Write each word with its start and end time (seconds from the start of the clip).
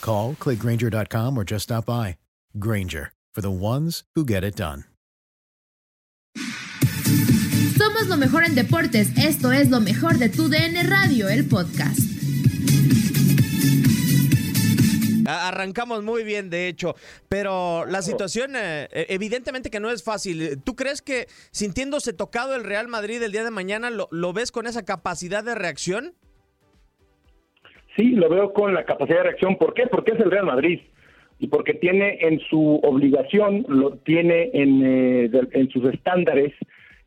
Call, 0.00 0.34
clickgranger.com, 0.40 1.36
or 1.38 1.44
just 1.44 1.64
stop 1.64 1.86
by. 1.86 2.16
Granger, 2.58 3.12
for 3.34 3.40
the 3.40 3.50
ones 3.50 4.04
who 4.14 4.24
get 4.24 4.44
it 4.44 4.56
done. 4.56 4.84
Somos 7.76 8.08
lo 8.08 8.16
mejor 8.16 8.44
en 8.44 8.54
deportes. 8.54 9.16
Esto 9.16 9.52
es 9.52 9.70
lo 9.70 9.80
mejor 9.80 10.18
de 10.18 10.28
tu 10.28 10.48
DN 10.48 10.82
Radio, 10.84 11.28
el 11.28 11.46
podcast. 11.46 12.00
Arrancamos 15.26 16.02
muy 16.02 16.24
bien, 16.24 16.48
de 16.48 16.68
hecho, 16.68 16.96
pero 17.28 17.84
la 17.84 18.00
situación 18.00 18.52
eh, 18.56 18.88
evidentemente 19.10 19.70
que 19.70 19.78
no 19.78 19.90
es 19.90 20.02
fácil. 20.02 20.60
¿Tú 20.64 20.74
crees 20.74 21.02
que 21.02 21.28
sintiéndose 21.50 22.14
tocado 22.14 22.54
el 22.54 22.64
Real 22.64 22.88
Madrid 22.88 23.22
el 23.22 23.32
día 23.32 23.44
de 23.44 23.50
mañana, 23.50 23.90
lo, 23.90 24.08
lo 24.10 24.32
ves 24.32 24.50
con 24.50 24.66
esa 24.66 24.84
capacidad 24.86 25.44
de 25.44 25.54
reacción? 25.54 26.14
Sí, 27.98 28.12
lo 28.12 28.28
veo 28.28 28.52
con 28.52 28.74
la 28.74 28.84
capacidad 28.84 29.18
de 29.18 29.22
reacción. 29.24 29.56
¿Por 29.56 29.74
qué? 29.74 29.88
Porque 29.88 30.12
es 30.12 30.20
el 30.20 30.30
Real 30.30 30.46
Madrid 30.46 30.80
y 31.40 31.48
porque 31.48 31.74
tiene 31.74 32.18
en 32.20 32.38
su 32.38 32.76
obligación, 32.84 33.64
lo 33.66 33.96
tiene 33.96 34.50
en, 34.52 34.82
eh, 34.84 35.30
en 35.50 35.68
sus 35.70 35.84
estándares 35.92 36.54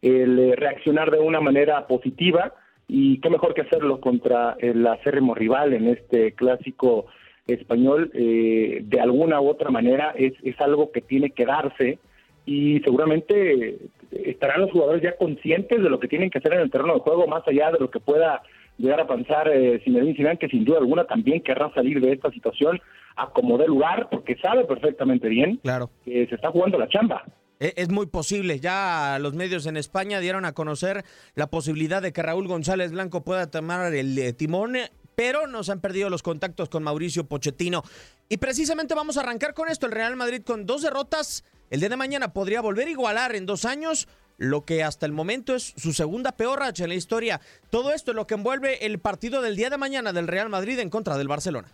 el 0.02 0.38
eh, 0.38 0.56
reaccionar 0.58 1.10
de 1.10 1.20
una 1.20 1.40
manera 1.40 1.88
positiva 1.88 2.54
y 2.90 3.22
qué 3.22 3.30
mejor 3.30 3.54
que 3.54 3.62
hacerlo 3.62 4.02
contra 4.02 4.58
el 4.60 4.86
acérrimo 4.86 5.34
rival 5.34 5.72
en 5.72 5.88
este 5.88 6.34
clásico 6.34 7.06
español 7.48 8.12
eh, 8.14 8.82
de 8.84 9.00
alguna 9.00 9.40
u 9.40 9.48
otra 9.48 9.72
manera 9.72 10.14
es, 10.18 10.34
es 10.44 10.60
algo 10.60 10.92
que 10.92 11.00
tiene 11.00 11.30
que 11.30 11.46
darse 11.46 12.00
y 12.46 12.82
seguramente 12.82 13.78
estarán 14.12 14.62
los 14.62 14.72
jugadores 14.72 15.02
ya 15.02 15.16
conscientes 15.16 15.82
de 15.82 15.90
lo 15.90 16.02
que 16.02 16.10
tienen 16.10 16.30
que 16.30 16.40
hacer 16.40 16.54
en 16.54 16.62
el 16.62 16.72
terreno 16.72 16.96
de 16.96 17.00
juego 17.00 17.28
más 17.28 17.48
allá 17.48 17.72
de 17.72 17.80
lo 17.80 17.90
que 17.90 18.02
pueda 18.02 18.42
llegar 18.82 19.00
a 19.00 19.08
pensar 19.08 19.48
eh, 19.48 19.82
Zinedine 19.84 20.16
Zidane 20.16 20.38
que 20.38 20.50
sin 20.50 20.66
duda 20.66 20.80
alguna 20.80 21.06
también 21.06 21.42
querrá 21.42 21.74
salir 21.74 22.02
de 22.02 22.14
esta 22.14 22.32
situación 22.32 22.80
a 23.16 23.30
como 23.30 23.58
de 23.58 23.68
lugar 23.68 24.10
porque 24.10 24.36
sabe 24.38 24.66
perfectamente 24.66 25.28
bien 25.28 25.58
claro. 25.58 25.90
que 26.04 26.28
se 26.28 26.36
está 26.36 26.52
jugando 26.52 26.78
la 26.78 26.88
chamba. 26.88 27.24
E, 27.60 27.74
es 27.78 27.90
muy 27.90 28.08
posible. 28.08 28.60
Ya 28.60 29.18
los 29.22 29.34
medios 29.34 29.66
en 29.68 29.78
España 29.78 30.20
dieron 30.20 30.46
a 30.46 30.54
conocer 30.54 31.06
la 31.36 31.48
posibilidad 31.48 32.02
de 32.02 32.12
que 32.12 32.24
Raúl 32.24 32.48
González 32.48 32.92
Blanco 32.92 33.24
pueda 33.24 33.50
tomar 33.50 33.94
el 33.94 34.18
eh, 34.18 34.34
timón, 34.34 34.76
pero 35.16 35.48
nos 35.48 35.70
han 35.70 35.80
perdido 35.80 36.10
los 36.10 36.24
contactos 36.24 36.70
con 36.70 36.84
Mauricio 36.84 37.28
Pochettino. 37.28 37.84
Y 38.28 38.38
precisamente 38.38 38.96
vamos 38.96 39.18
a 39.18 39.22
arrancar 39.22 39.54
con 39.54 39.70
esto. 39.70 39.86
El 39.86 39.92
Real 39.92 40.16
Madrid 40.16 40.42
con 40.44 40.66
dos 40.66 40.82
derrotas. 40.82 41.44
El 41.70 41.80
día 41.80 41.90
de 41.90 41.98
mañana 41.98 42.34
podría 42.34 42.62
volver 42.62 42.88
a 42.88 42.92
igualar 42.92 43.36
en 43.36 43.46
dos 43.46 43.66
años 43.66 44.08
lo 44.42 44.66
que 44.66 44.84
hasta 44.84 45.06
el 45.06 45.12
momento 45.12 45.54
es 45.54 45.76
su 45.78 45.94
segunda 45.94 46.32
peor 46.32 46.60
racha 46.60 46.84
en 46.84 46.90
la 46.90 46.96
historia. 46.96 47.42
Todo 47.70 47.94
esto 47.94 48.10
es 48.10 48.16
lo 48.16 48.26
que 48.26 48.34
envuelve 48.34 48.88
el 48.88 49.00
partido 49.00 49.44
del 49.44 49.56
día 49.56 49.70
de 49.70 49.78
mañana 49.78 50.14
del 50.14 50.28
Real 50.28 50.50
Madrid 50.50 50.80
en 50.80 50.90
contra 50.90 51.16
del 51.20 51.28
Barcelona. 51.28 51.68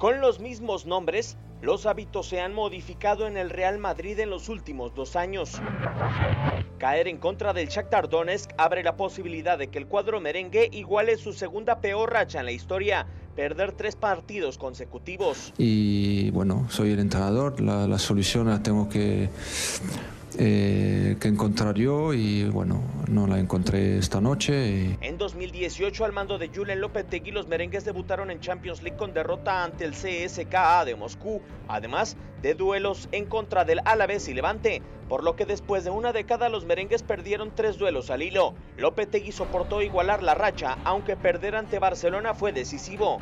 Con 0.00 0.22
los 0.22 0.40
mismos 0.40 0.86
nombres, 0.86 1.36
los 1.60 1.84
hábitos 1.84 2.26
se 2.26 2.40
han 2.40 2.54
modificado 2.54 3.26
en 3.26 3.36
el 3.36 3.50
Real 3.50 3.76
Madrid 3.76 4.18
en 4.18 4.30
los 4.30 4.48
últimos 4.48 4.94
dos 4.94 5.14
años. 5.14 5.60
Caer 6.78 7.06
en 7.06 7.18
contra 7.18 7.52
del 7.52 7.68
Shakhtar 7.68 8.08
Donetsk 8.08 8.50
abre 8.56 8.82
la 8.82 8.96
posibilidad 8.96 9.58
de 9.58 9.68
que 9.68 9.76
el 9.76 9.86
cuadro 9.86 10.18
merengue 10.18 10.70
iguale 10.72 11.18
su 11.18 11.34
segunda 11.34 11.82
peor 11.82 12.14
racha 12.14 12.40
en 12.40 12.46
la 12.46 12.52
historia, 12.52 13.06
perder 13.36 13.72
tres 13.72 13.94
partidos 13.94 14.56
consecutivos. 14.56 15.52
Y 15.58 16.30
bueno, 16.30 16.66
soy 16.70 16.92
el 16.92 17.00
entrenador, 17.00 17.60
la, 17.60 17.86
la 17.86 17.98
solución 17.98 18.48
la 18.48 18.62
tengo 18.62 18.88
que 18.88 19.28
eh, 20.38 21.16
que 21.20 21.28
encontrar 21.28 21.74
yo 21.74 22.14
y 22.14 22.44
bueno, 22.44 22.80
no 23.08 23.26
la 23.26 23.38
encontré 23.38 23.98
esta 23.98 24.20
noche. 24.20 24.68
Y... 24.68 24.96
En 25.00 25.18
2018 25.40 26.04
al 26.04 26.12
mando 26.12 26.36
de 26.36 26.50
Julen 26.54 26.82
Lopetegui 26.82 27.30
los 27.30 27.48
merengues 27.48 27.86
debutaron 27.86 28.30
en 28.30 28.40
Champions 28.40 28.82
League 28.82 28.98
con 28.98 29.14
derrota 29.14 29.64
ante 29.64 29.86
el 29.86 29.92
CSKA 29.92 30.84
de 30.84 30.96
Moscú, 30.96 31.40
además 31.66 32.18
de 32.42 32.52
duelos 32.54 33.08
en 33.10 33.24
contra 33.24 33.64
del 33.64 33.80
Alavés 33.86 34.28
y 34.28 34.34
Levante, 34.34 34.82
por 35.08 35.24
lo 35.24 35.36
que 35.36 35.46
después 35.46 35.82
de 35.82 35.88
una 35.88 36.12
década 36.12 36.50
los 36.50 36.66
merengues 36.66 37.02
perdieron 37.02 37.54
tres 37.54 37.78
duelos 37.78 38.10
al 38.10 38.20
hilo. 38.20 38.52
Lopetegui 38.76 39.32
soportó 39.32 39.80
igualar 39.80 40.22
la 40.22 40.34
racha, 40.34 40.76
aunque 40.84 41.16
perder 41.16 41.56
ante 41.56 41.78
Barcelona 41.78 42.34
fue 42.34 42.52
decisivo. 42.52 43.16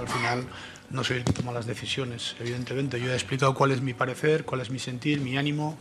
Al 0.00 0.08
final 0.08 0.48
no 0.88 1.04
soy 1.04 1.18
el 1.18 1.24
que 1.24 1.34
toma 1.34 1.52
las 1.52 1.66
decisiones, 1.66 2.34
evidentemente. 2.40 2.98
Yo 2.98 3.12
he 3.12 3.14
explicado 3.14 3.52
cuál 3.52 3.72
es 3.72 3.82
mi 3.82 3.92
parecer, 3.92 4.46
cuál 4.46 4.62
es 4.62 4.70
mi 4.70 4.78
sentir, 4.78 5.20
mi 5.20 5.36
ánimo 5.36 5.76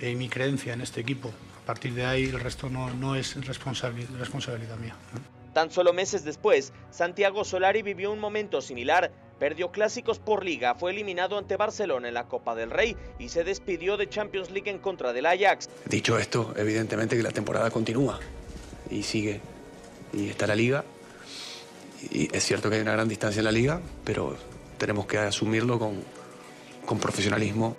y 0.00 0.16
mi 0.16 0.28
creencia 0.28 0.72
en 0.72 0.80
este 0.80 1.00
equipo. 1.00 1.32
A 1.66 1.74
partir 1.74 1.94
de 1.94 2.06
ahí 2.06 2.26
el 2.26 2.38
resto 2.38 2.70
no, 2.70 2.94
no 2.94 3.16
es 3.16 3.44
responsabilidad, 3.44 4.10
responsabilidad 4.20 4.76
mía. 4.76 4.94
Tan 5.52 5.68
solo 5.72 5.92
meses 5.92 6.22
después, 6.22 6.72
Santiago 6.92 7.44
Solari 7.44 7.82
vivió 7.82 8.12
un 8.12 8.20
momento 8.20 8.60
similar. 8.60 9.10
Perdió 9.40 9.72
clásicos 9.72 10.20
por 10.20 10.44
liga, 10.44 10.76
fue 10.76 10.92
eliminado 10.92 11.36
ante 11.36 11.56
Barcelona 11.56 12.06
en 12.06 12.14
la 12.14 12.28
Copa 12.28 12.54
del 12.54 12.70
Rey 12.70 12.96
y 13.18 13.30
se 13.30 13.42
despidió 13.42 13.96
de 13.96 14.08
Champions 14.08 14.52
League 14.52 14.70
en 14.70 14.78
contra 14.78 15.12
del 15.12 15.26
Ajax. 15.26 15.68
Dicho 15.86 16.16
esto, 16.20 16.54
evidentemente 16.56 17.16
que 17.16 17.22
la 17.24 17.32
temporada 17.32 17.68
continúa 17.72 18.20
y 18.88 19.02
sigue. 19.02 19.40
Y 20.12 20.28
está 20.28 20.46
la 20.46 20.54
liga 20.54 20.84
y 22.12 22.34
es 22.34 22.44
cierto 22.44 22.70
que 22.70 22.76
hay 22.76 22.82
una 22.82 22.92
gran 22.92 23.08
distancia 23.08 23.40
en 23.40 23.44
la 23.44 23.50
liga, 23.50 23.80
pero 24.04 24.36
tenemos 24.78 25.06
que 25.06 25.18
asumirlo 25.18 25.80
con, 25.80 26.00
con 26.86 27.00
profesionalismo. 27.00 27.74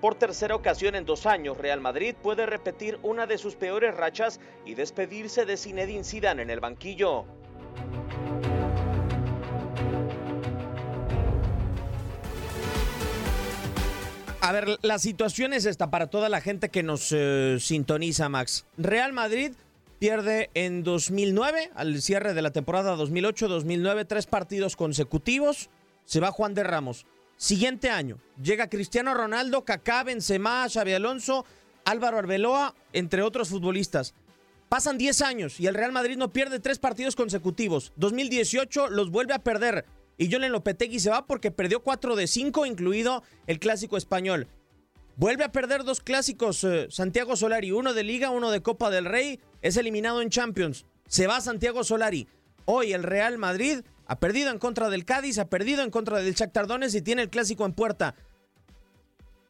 Por 0.00 0.14
tercera 0.14 0.54
ocasión 0.54 0.94
en 0.94 1.04
dos 1.04 1.26
años, 1.26 1.58
Real 1.58 1.80
Madrid 1.80 2.14
puede 2.22 2.46
repetir 2.46 3.00
una 3.02 3.26
de 3.26 3.36
sus 3.36 3.56
peores 3.56 3.96
rachas 3.96 4.38
y 4.64 4.74
despedirse 4.74 5.44
de 5.44 5.56
Zinedine 5.56 6.04
Zidane 6.04 6.42
en 6.42 6.50
el 6.50 6.60
banquillo. 6.60 7.24
A 14.40 14.52
ver, 14.52 14.78
la 14.82 15.00
situación 15.00 15.52
es 15.52 15.66
esta 15.66 15.90
para 15.90 16.06
toda 16.06 16.28
la 16.28 16.40
gente 16.40 16.68
que 16.68 16.84
nos 16.84 17.12
eh, 17.12 17.56
sintoniza, 17.58 18.28
Max. 18.28 18.66
Real 18.76 19.12
Madrid 19.12 19.52
pierde 19.98 20.48
en 20.54 20.84
2009, 20.84 21.72
al 21.74 22.00
cierre 22.00 22.34
de 22.34 22.42
la 22.42 22.52
temporada 22.52 22.96
2008-2009, 22.96 24.06
tres 24.06 24.26
partidos 24.26 24.76
consecutivos. 24.76 25.70
Se 26.04 26.20
va 26.20 26.30
Juan 26.30 26.54
de 26.54 26.62
Ramos. 26.62 27.04
Siguiente 27.38 27.88
año, 27.88 28.18
llega 28.42 28.68
Cristiano 28.68 29.14
Ronaldo, 29.14 29.64
Kaká, 29.64 30.02
Benzema, 30.02 30.68
Xavi 30.68 30.92
Alonso, 30.92 31.46
Álvaro 31.84 32.18
Arbeloa, 32.18 32.74
entre 32.92 33.22
otros 33.22 33.48
futbolistas. 33.48 34.12
Pasan 34.68 34.98
10 34.98 35.22
años 35.22 35.60
y 35.60 35.68
el 35.68 35.74
Real 35.74 35.92
Madrid 35.92 36.16
no 36.16 36.32
pierde 36.32 36.58
tres 36.58 36.80
partidos 36.80 37.14
consecutivos. 37.14 37.92
2018 37.94 38.88
los 38.90 39.12
vuelve 39.12 39.34
a 39.34 39.38
perder 39.38 39.86
y 40.16 40.32
Jolen 40.32 40.50
Lopetegui 40.50 40.98
se 40.98 41.10
va 41.10 41.26
porque 41.26 41.52
perdió 41.52 41.84
4 41.84 42.16
de 42.16 42.26
5, 42.26 42.66
incluido 42.66 43.22
el 43.46 43.60
clásico 43.60 43.96
español. 43.96 44.48
Vuelve 45.14 45.44
a 45.44 45.52
perder 45.52 45.84
dos 45.84 46.00
clásicos 46.00 46.64
eh, 46.64 46.88
Santiago 46.90 47.36
Solari, 47.36 47.70
uno 47.70 47.94
de 47.94 48.02
Liga, 48.02 48.30
uno 48.30 48.50
de 48.50 48.62
Copa 48.62 48.90
del 48.90 49.04
Rey, 49.04 49.38
es 49.62 49.76
eliminado 49.76 50.22
en 50.22 50.30
Champions. 50.30 50.86
Se 51.06 51.28
va 51.28 51.40
Santiago 51.40 51.84
Solari. 51.84 52.26
Hoy 52.64 52.92
el 52.92 53.04
Real 53.04 53.38
Madrid 53.38 53.82
ha 54.08 54.18
perdido 54.18 54.50
en 54.50 54.58
contra 54.58 54.88
del 54.88 55.04
Cádiz, 55.04 55.38
ha 55.38 55.48
perdido 55.48 55.82
en 55.82 55.90
contra 55.90 56.18
del 56.18 56.34
Shakhtar 56.34 56.66
y 56.92 57.02
tiene 57.02 57.22
el 57.22 57.30
clásico 57.30 57.64
en 57.66 57.74
puerta. 57.74 58.14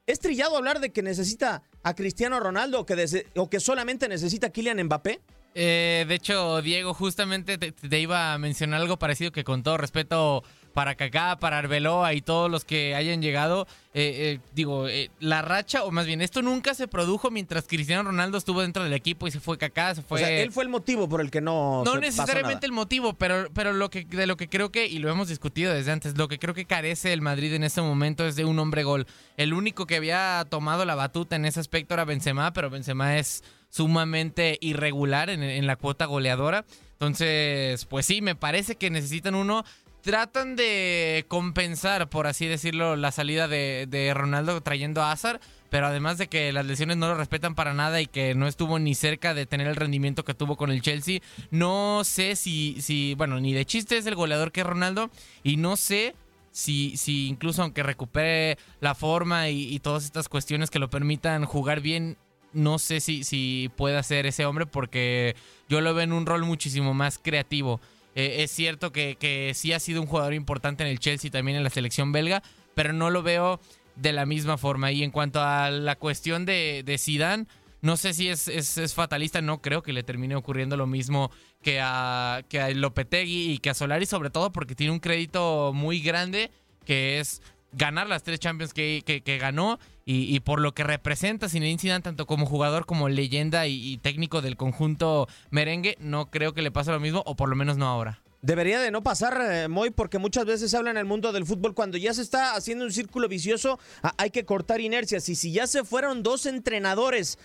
¿Es 0.07 0.19
trillado 0.21 0.57
hablar 0.57 0.81
de 0.81 0.91
que 0.91 1.03
necesita 1.03 1.63
a 1.83 1.95
Cristiano 1.95 2.41
Ronaldo 2.41 2.81
o 2.81 2.87
que, 2.87 3.27
o 3.37 3.49
que 3.49 3.61
solamente 3.61 4.09
necesita 4.09 4.49
a 4.49 4.51
Kylian 4.51 4.83
Mbappé? 4.85 5.21
Eh, 5.55 6.05
de 6.09 6.15
hecho, 6.15 6.61
Diego, 6.61 6.93
justamente 6.93 7.57
te, 7.59 7.99
iba 7.99 8.33
a 8.33 8.39
mencionar 8.39 8.81
algo 8.81 8.99
parecido 8.99 9.33
que 9.33 9.45
con 9.45 9.63
todo 9.63 9.77
respeto 9.77 10.43
para 10.79 10.95
Kaká, 10.95 11.41
para 11.41 11.59
Arbeloa 11.59 12.15
y 12.15 12.21
todos 12.21 12.49
los 12.49 12.65
que 12.65 12.95
hayan 12.95 13.21
llegado, 13.21 13.67
eh, 13.95 14.39
eh, 14.39 14.41
digo, 14.55 14.87
la 15.19 15.43
racha, 15.43 15.83
o 15.83 15.91
más 15.91 16.07
bien, 16.07 16.21
esto 16.21 16.41
nunca 16.41 16.73
se 16.73 16.87
produjo 16.87 17.33
mientras 17.33 17.67
Cristiano 17.67 18.05
Ronaldo 18.05 18.39
estuvo 18.39 18.63
dentro 18.63 18.85
del 18.85 18.93
equipo 18.93 19.27
y 19.27 19.33
se 19.33 19.41
fue 19.41 19.59
Kaká, 19.59 19.97
se 19.97 20.03
fue... 20.03 20.23
O 20.23 20.25
sea, 20.25 20.31
él 20.31 20.53
fue 20.53 20.63
el 20.63 20.71
motivo 20.71 21.09
por 21.09 21.21
el 21.21 21.33
que 21.33 21.41
no... 21.41 21.83
No 21.85 21.97
necesariamente 21.97 22.65
el 22.65 22.71
motivo, 22.71 23.15
pero, 23.15 23.49
pero 23.53 23.73
lo 23.73 23.91
que, 23.91 24.05
de 24.05 24.29
lo 24.29 24.37
que 24.37 24.49
creo 24.49 24.71
que, 24.71 24.87
y 24.87 25.01
lo 25.01 25.11
hemos 25.11 25.27
discutido 25.27 25.75
desde 25.75 25.91
antes, 25.91 26.17
lo 26.17 26.29
que 26.29 26.39
creo 26.39 26.55
que 26.55 26.65
carece 26.65 27.13
el 27.13 27.23
Madrid 27.23 27.55
en 27.55 27.65
este 27.65 27.83
momento 27.83 28.25
es 28.25 28.37
de 28.37 28.45
un 28.45 28.57
hombre 28.61 28.85
gol. 28.85 29.09
El 29.37 29.55
único 29.55 29.85
que 29.85 29.97
había 29.97 30.47
tomado 30.49 30.85
la 30.85 30.95
batuta 30.95 31.35
en 31.35 31.45
ese 31.45 31.59
aspecto 31.59 31.95
era 31.95 32.05
Benzema, 32.05 32.53
pero 32.53 32.71
Benzema 32.71 33.19
es 33.19 33.43
sumamente 33.69 34.59
irregular 34.61 35.29
en, 35.29 35.67
la 35.67 35.75
cuota 35.75 36.05
goleadora. 36.05 36.65
Entonces, 36.93 37.85
pues 37.87 38.07
sí, 38.07 38.23
me 38.23 38.37
parece 38.37 38.77
que 38.77 38.91
necesitan 38.91 39.35
uno. 39.35 39.65
Tratan 40.03 40.55
de 40.55 41.25
compensar, 41.29 42.09
por 42.09 42.27
así 42.27 42.47
decirlo, 42.47 42.97
la 42.97 43.11
salida 43.11 43.49
de, 43.49 44.13
Ronaldo 44.15 44.61
trayendo 44.61 45.03
a 45.03 45.13
Azar, 45.13 45.41
pero 45.71 45.87
además 45.87 46.19
de 46.19 46.29
que 46.29 46.53
las 46.53 46.65
lesiones 46.65 46.97
no 46.97 47.09
lo 47.09 47.17
respetan 47.17 47.55
para 47.55 47.75
nada 47.75 48.01
y 48.01 48.07
que 48.07 48.35
no 48.35 48.47
estuvo 48.47 48.79
ni 48.79 48.95
cerca 48.95 49.35
de 49.35 49.45
tener 49.45 49.67
el 49.67 49.77
rendimiento 49.77 50.25
que 50.25 50.35
tuvo 50.35 50.57
con 50.57 50.71
el 50.71 50.83
Chelsea, 50.83 51.21
no 51.51 52.05
sé 52.05 52.37
si, 52.37 52.81
si 52.81 53.15
bueno, 53.17 53.41
ni 53.41 53.53
de 53.53 53.65
chiste 53.65 53.99
es 53.99 54.07
el 54.07 54.15
goleador 54.15 54.53
que 54.53 54.61
es 54.61 54.67
Ronaldo 54.67 55.11
y 55.43 55.57
no 55.57 55.77
sé 55.77 56.15
si, 56.53 56.97
si 56.97 57.29
incluso 57.29 57.63
aunque 57.63 57.83
recupere 57.83 58.57
la 58.81 58.95
forma 58.95 59.49
y, 59.49 59.75
y, 59.75 59.81
todas 59.81 60.05
estas 60.05 60.29
cuestiones 60.29 60.71
que 60.71 60.79
lo 60.79 60.91
permitan 60.91 61.45
jugar 61.45 61.81
bien, 61.81 62.17
no 62.53 62.79
sé 62.79 63.01
si, 63.01 63.25
si 63.25 63.71
puede 63.77 64.03
ser 64.03 64.27
ese 64.27 64.47
hombre 64.47 64.65
porque 64.65 65.37
yo 65.69 65.81
lo 65.81 65.93
veo 65.93 66.05
en 66.05 66.13
un 66.13 66.27
rol 66.27 66.45
muchísimo 66.45 66.95
más 66.95 67.19
creativo. 67.19 67.81
Eh, 68.19 68.43
es 68.43 68.51
cierto 68.51 68.91
que, 68.91 69.17
que, 69.17 69.53
sí 69.55 69.73
ha 69.73 69.79
sido 69.79 70.01
un 70.01 70.09
jugador 70.09 70.35
importante 70.35 70.83
en 70.83 70.91
el 70.91 70.99
Chelsea, 70.99 71.31
también 71.31 71.57
en 71.57 71.63
la 71.63 71.71
selección 71.71 72.11
belga, 72.11 72.43
pero 72.75 72.93
no 72.93 73.11
lo 73.11 73.23
veo 73.23 73.61
de 73.95 74.13
la 74.13 74.27
misma 74.27 74.59
forma. 74.59 74.91
Y 74.91 75.05
en 75.05 75.13
cuanto 75.13 75.41
a 75.41 75.71
la 75.71 75.95
cuestión 75.95 76.45
de, 76.45 76.83
de 76.85 76.99
Zidane, 76.99 77.47
no 77.81 77.97
sé 77.97 78.15
si 78.15 78.29
es, 78.29 78.49
es, 78.49 78.93
fatalista, 78.93 79.41
no 79.41 79.63
creo 79.63 79.85
que 79.85 79.93
le 79.93 80.03
termine 80.03 80.35
ocurriendo 80.35 80.77
lo 80.77 80.89
mismo 80.89 81.31
que 81.63 81.79
a, 81.81 82.43
que 82.49 82.61
a 82.61 82.71
Lopetegui 82.71 83.53
y 83.53 83.59
que 83.59 83.71
a 83.71 83.75
Solari, 83.75 84.05
sobre 84.05 84.31
todo 84.31 84.51
porque 84.51 84.75
tiene 84.75 84.93
un 84.93 84.99
crédito 84.99 85.71
muy 85.73 86.01
grande 86.01 86.51
que 86.85 87.21
es 87.21 87.41
ganar 87.71 88.09
las 88.09 88.25
tres 88.25 88.41
Champions 88.41 88.75
que, 88.75 89.05
que, 89.05 89.39
ganó 89.39 89.79
y, 90.11 90.41
por 90.41 90.59
lo 90.59 90.73
que 90.73 90.85
representa 90.85 91.51
Zinedine 91.51 91.79
Zidane 91.79 92.03
tanto 92.03 92.27
como 92.27 92.47
jugador 92.47 92.87
como 92.87 93.11
leyenda 93.11 93.67
y, 93.67 93.99
técnico 93.99 94.41
del 94.41 94.57
conjunto 94.57 95.29
merengue, 95.51 95.99
no 96.01 96.31
creo 96.31 96.55
que 96.55 96.63
le 96.63 96.71
pase 96.71 96.91
lo 96.91 96.99
mismo 96.99 97.23
o 97.27 97.37
por 97.37 97.51
lo 97.51 97.57
menos 97.57 97.77
no 97.77 97.87
ahora. 97.87 98.23
Debería 98.41 98.81
de 98.81 98.91
no 98.91 99.03
pasar, 99.03 99.39
eh, 99.51 99.69
Moy, 99.69 99.91
porque 99.91 100.19
muchas 100.19 100.47
veces 100.47 100.71
se 100.71 100.77
habla 100.79 100.93
en 100.93 100.97
el 100.97 101.05
mundo 101.05 101.31
del 101.33 101.45
fútbol 101.45 101.75
cuando 101.75 101.99
ya 101.99 102.15
se 102.15 102.23
está 102.23 102.55
haciendo 102.55 102.85
un 102.85 102.93
círculo 102.93 103.29
vicioso, 103.29 103.79
hay 104.17 104.31
que 104.31 104.47
cortar 104.47 104.81
inercias. 104.81 105.29
Y 105.29 105.35
si 105.35 105.53
ya 105.53 105.67
se 105.67 105.85
fueron 105.85 106.23
dos 106.23 106.47
entrenadores 106.47 107.39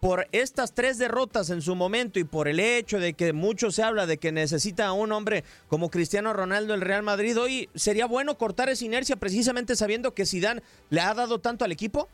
por 0.00 0.26
estas 0.32 0.74
tres 0.74 0.98
derrotas 0.98 1.50
en 1.50 1.60
su 1.60 1.74
momento 1.74 2.18
y 2.18 2.24
por 2.24 2.48
el 2.48 2.58
hecho 2.58 2.98
de 2.98 3.14
que 3.14 3.32
mucho 3.32 3.70
se 3.70 3.82
habla 3.82 4.06
de 4.06 4.16
que 4.16 4.32
necesita 4.32 4.86
a 4.86 4.92
un 4.92 5.12
hombre 5.12 5.44
como 5.68 5.90
Cristiano 5.90 6.32
Ronaldo 6.32 6.74
el 6.74 6.80
Real 6.80 7.02
Madrid, 7.02 7.38
hoy 7.38 7.68
sería 7.74 8.06
bueno 8.06 8.36
cortar 8.36 8.68
esa 8.70 8.84
inercia 8.84 9.16
precisamente 9.16 9.76
sabiendo 9.76 10.14
que 10.14 10.24
Zidane 10.24 10.62
le 10.88 11.00
ha 11.00 11.14
dado 11.14 11.38
tanto 11.38 11.64
al 11.64 11.72
equipo. 11.72 12.08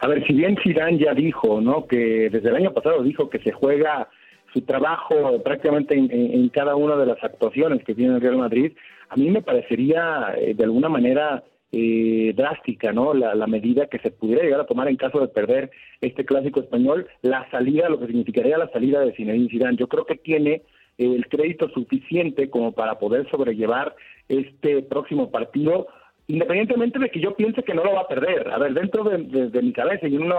A 0.00 0.08
ver, 0.08 0.26
si 0.26 0.34
bien 0.34 0.56
Zidane 0.62 0.98
ya 0.98 1.14
dijo, 1.14 1.60
¿no? 1.60 1.86
Que 1.86 2.28
desde 2.30 2.48
el 2.48 2.56
año 2.56 2.72
pasado 2.72 3.02
dijo 3.02 3.30
que 3.30 3.38
se 3.38 3.52
juega 3.52 4.08
su 4.52 4.62
trabajo 4.62 5.42
prácticamente 5.42 5.96
en, 5.96 6.48
cada 6.50 6.76
una 6.76 6.96
de 6.96 7.06
las 7.06 7.22
actuaciones 7.22 7.82
que 7.84 7.94
tiene 7.94 8.14
el 8.14 8.20
Real 8.20 8.36
Madrid, 8.36 8.72
a 9.08 9.16
mí 9.16 9.30
me 9.30 9.42
parecería 9.42 10.34
eh, 10.36 10.54
de 10.54 10.64
alguna 10.64 10.88
manera 10.88 11.42
eh, 11.76 12.32
drástica, 12.36 12.92
¿no? 12.92 13.14
La, 13.14 13.46
medida 13.48 13.88
que 13.88 13.98
se 13.98 14.12
pudiera 14.12 14.44
llegar 14.44 14.60
a 14.60 14.66
tomar 14.66 14.86
en 14.86 14.94
caso 14.94 15.18
de 15.18 15.26
perder 15.26 15.72
este 16.00 16.24
clásico 16.24 16.60
español, 16.60 17.08
la 17.22 17.50
salida, 17.50 17.88
lo 17.88 17.98
que 17.98 18.06
significaría 18.06 18.56
la 18.56 18.70
salida 18.70 19.00
de 19.00 19.12
Zinedine 19.12 19.48
Zidane. 19.48 19.76
Yo 19.76 19.88
creo 19.88 20.06
que 20.06 20.14
tiene 20.14 20.62
el 20.98 21.26
crédito 21.26 21.68
suficiente 21.70 22.48
como 22.48 22.70
para 22.70 23.00
poder 23.00 23.28
sobrellevar 23.28 23.96
este 24.28 24.82
próximo 24.82 25.32
partido, 25.32 25.88
independientemente 26.28 27.00
de 27.00 27.10
que 27.10 27.18
yo 27.18 27.34
piense 27.34 27.64
que 27.64 27.74
no 27.74 27.82
lo 27.82 27.94
va 27.94 28.02
a 28.02 28.08
perder. 28.08 28.52
A 28.52 28.58
ver, 28.58 28.72
dentro 28.72 29.02
de, 29.02 29.18
mi 29.60 29.72
cabeza 29.72 30.06
y 30.06 30.14
en 30.14 30.22
una, 30.22 30.36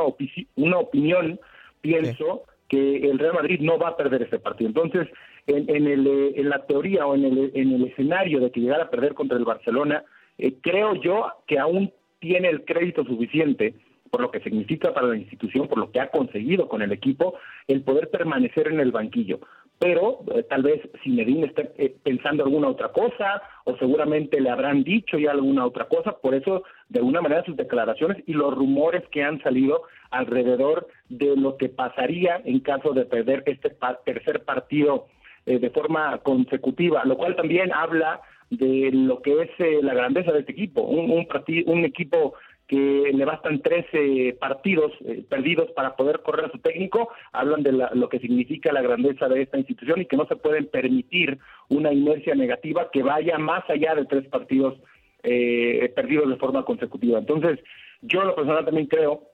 una 0.55 0.77
opinión, 0.77 1.37
pienso 1.81 2.43
que 2.69 3.09
el 3.09 3.19
Real 3.19 3.33
Madrid 3.33 3.59
no 3.59 3.77
va 3.77 3.89
a 3.89 3.97
perder 3.97 4.21
este 4.21 4.39
partido. 4.39 4.69
Entonces, 4.69 5.09
en, 5.47 5.69
en, 5.69 5.85
el, 5.85 6.33
en 6.33 6.49
la 6.49 6.65
teoría 6.65 7.05
o 7.05 7.15
en 7.15 7.25
el, 7.25 7.51
en 7.53 7.73
el 7.73 7.83
escenario 7.87 8.39
de 8.39 8.51
que 8.51 8.61
llegara 8.61 8.85
a 8.85 8.89
perder 8.89 9.13
contra 9.15 9.37
el 9.37 9.43
Barcelona, 9.43 10.05
eh, 10.37 10.55
creo 10.61 10.95
yo 10.95 11.27
que 11.47 11.59
aún 11.59 11.91
tiene 12.19 12.49
el 12.49 12.65
crédito 12.65 13.03
suficiente 13.03 13.75
por 14.15 14.21
lo 14.21 14.31
que 14.31 14.39
significa 14.39 14.93
para 14.93 15.07
la 15.07 15.17
institución, 15.17 15.67
por 15.67 15.77
lo 15.77 15.91
que 15.91 15.99
ha 15.99 16.09
conseguido 16.09 16.69
con 16.69 16.81
el 16.81 16.93
equipo, 16.93 17.35
el 17.67 17.81
poder 17.81 18.09
permanecer 18.09 18.69
en 18.69 18.79
el 18.79 18.93
banquillo. 18.93 19.41
Pero 19.77 20.19
eh, 20.33 20.43
tal 20.43 20.63
vez 20.63 20.81
si 21.03 21.09
Medina 21.09 21.47
está 21.47 21.63
eh, 21.77 21.93
pensando 22.01 22.45
alguna 22.45 22.69
otra 22.69 22.93
cosa, 22.93 23.41
o 23.65 23.75
seguramente 23.75 24.39
le 24.39 24.49
habrán 24.49 24.83
dicho 24.83 25.17
ya 25.17 25.31
alguna 25.31 25.65
otra 25.65 25.89
cosa, 25.89 26.13
por 26.13 26.33
eso 26.33 26.63
de 26.87 26.99
alguna 26.99 27.19
manera 27.19 27.43
sus 27.43 27.57
declaraciones 27.57 28.23
y 28.25 28.31
los 28.31 28.53
rumores 28.55 29.03
que 29.11 29.21
han 29.21 29.41
salido 29.41 29.81
alrededor 30.11 30.87
de 31.09 31.35
lo 31.35 31.57
que 31.57 31.67
pasaría 31.67 32.41
en 32.45 32.61
caso 32.61 32.93
de 32.93 33.03
perder 33.03 33.43
este 33.47 33.75
tercer 34.05 34.45
partido 34.45 35.07
de 35.45 35.69
forma 35.69 36.17
consecutiva, 36.19 37.03
lo 37.05 37.17
cual 37.17 37.35
también 37.35 37.71
habla 37.71 38.21
de 38.49 38.91
lo 38.93 39.21
que 39.21 39.41
es 39.41 39.49
eh, 39.59 39.79
la 39.81 39.93
grandeza 39.93 40.31
de 40.31 40.39
este 40.39 40.51
equipo, 40.51 40.81
un, 40.81 41.11
un, 41.11 41.27
un 41.65 41.85
equipo 41.85 42.35
que 42.67 43.11
le 43.13 43.25
bastan 43.25 43.61
13 43.61 44.37
partidos 44.39 44.91
eh, 45.01 45.23
perdidos 45.29 45.69
para 45.71 45.95
poder 45.95 46.21
correr 46.21 46.45
a 46.45 46.51
su 46.51 46.57
técnico, 46.59 47.09
hablan 47.31 47.61
de 47.61 47.71
lo 47.71 48.09
que 48.09 48.19
significa 48.19 48.73
la 48.73 48.81
grandeza 48.81 49.27
de 49.27 49.43
esta 49.43 49.57
institución 49.57 50.01
y 50.01 50.05
que 50.05 50.17
no 50.17 50.25
se 50.25 50.35
pueden 50.35 50.65
permitir 50.67 51.37
una 51.69 51.93
inercia 51.93 52.33
negativa 52.33 52.89
que 52.91 53.03
vaya 53.03 53.37
más 53.37 53.69
allá 53.69 53.93
de 53.93 54.05
tres 54.05 54.27
partidos 54.27 54.75
eh, 55.21 55.91
perdidos 55.95 56.29
de 56.29 56.37
forma 56.37 56.65
consecutiva. 56.65 57.19
Entonces, 57.19 57.59
yo 58.01 58.23
lo 58.23 58.35
personal 58.35 58.65
también 58.65 58.87
creo 58.87 59.29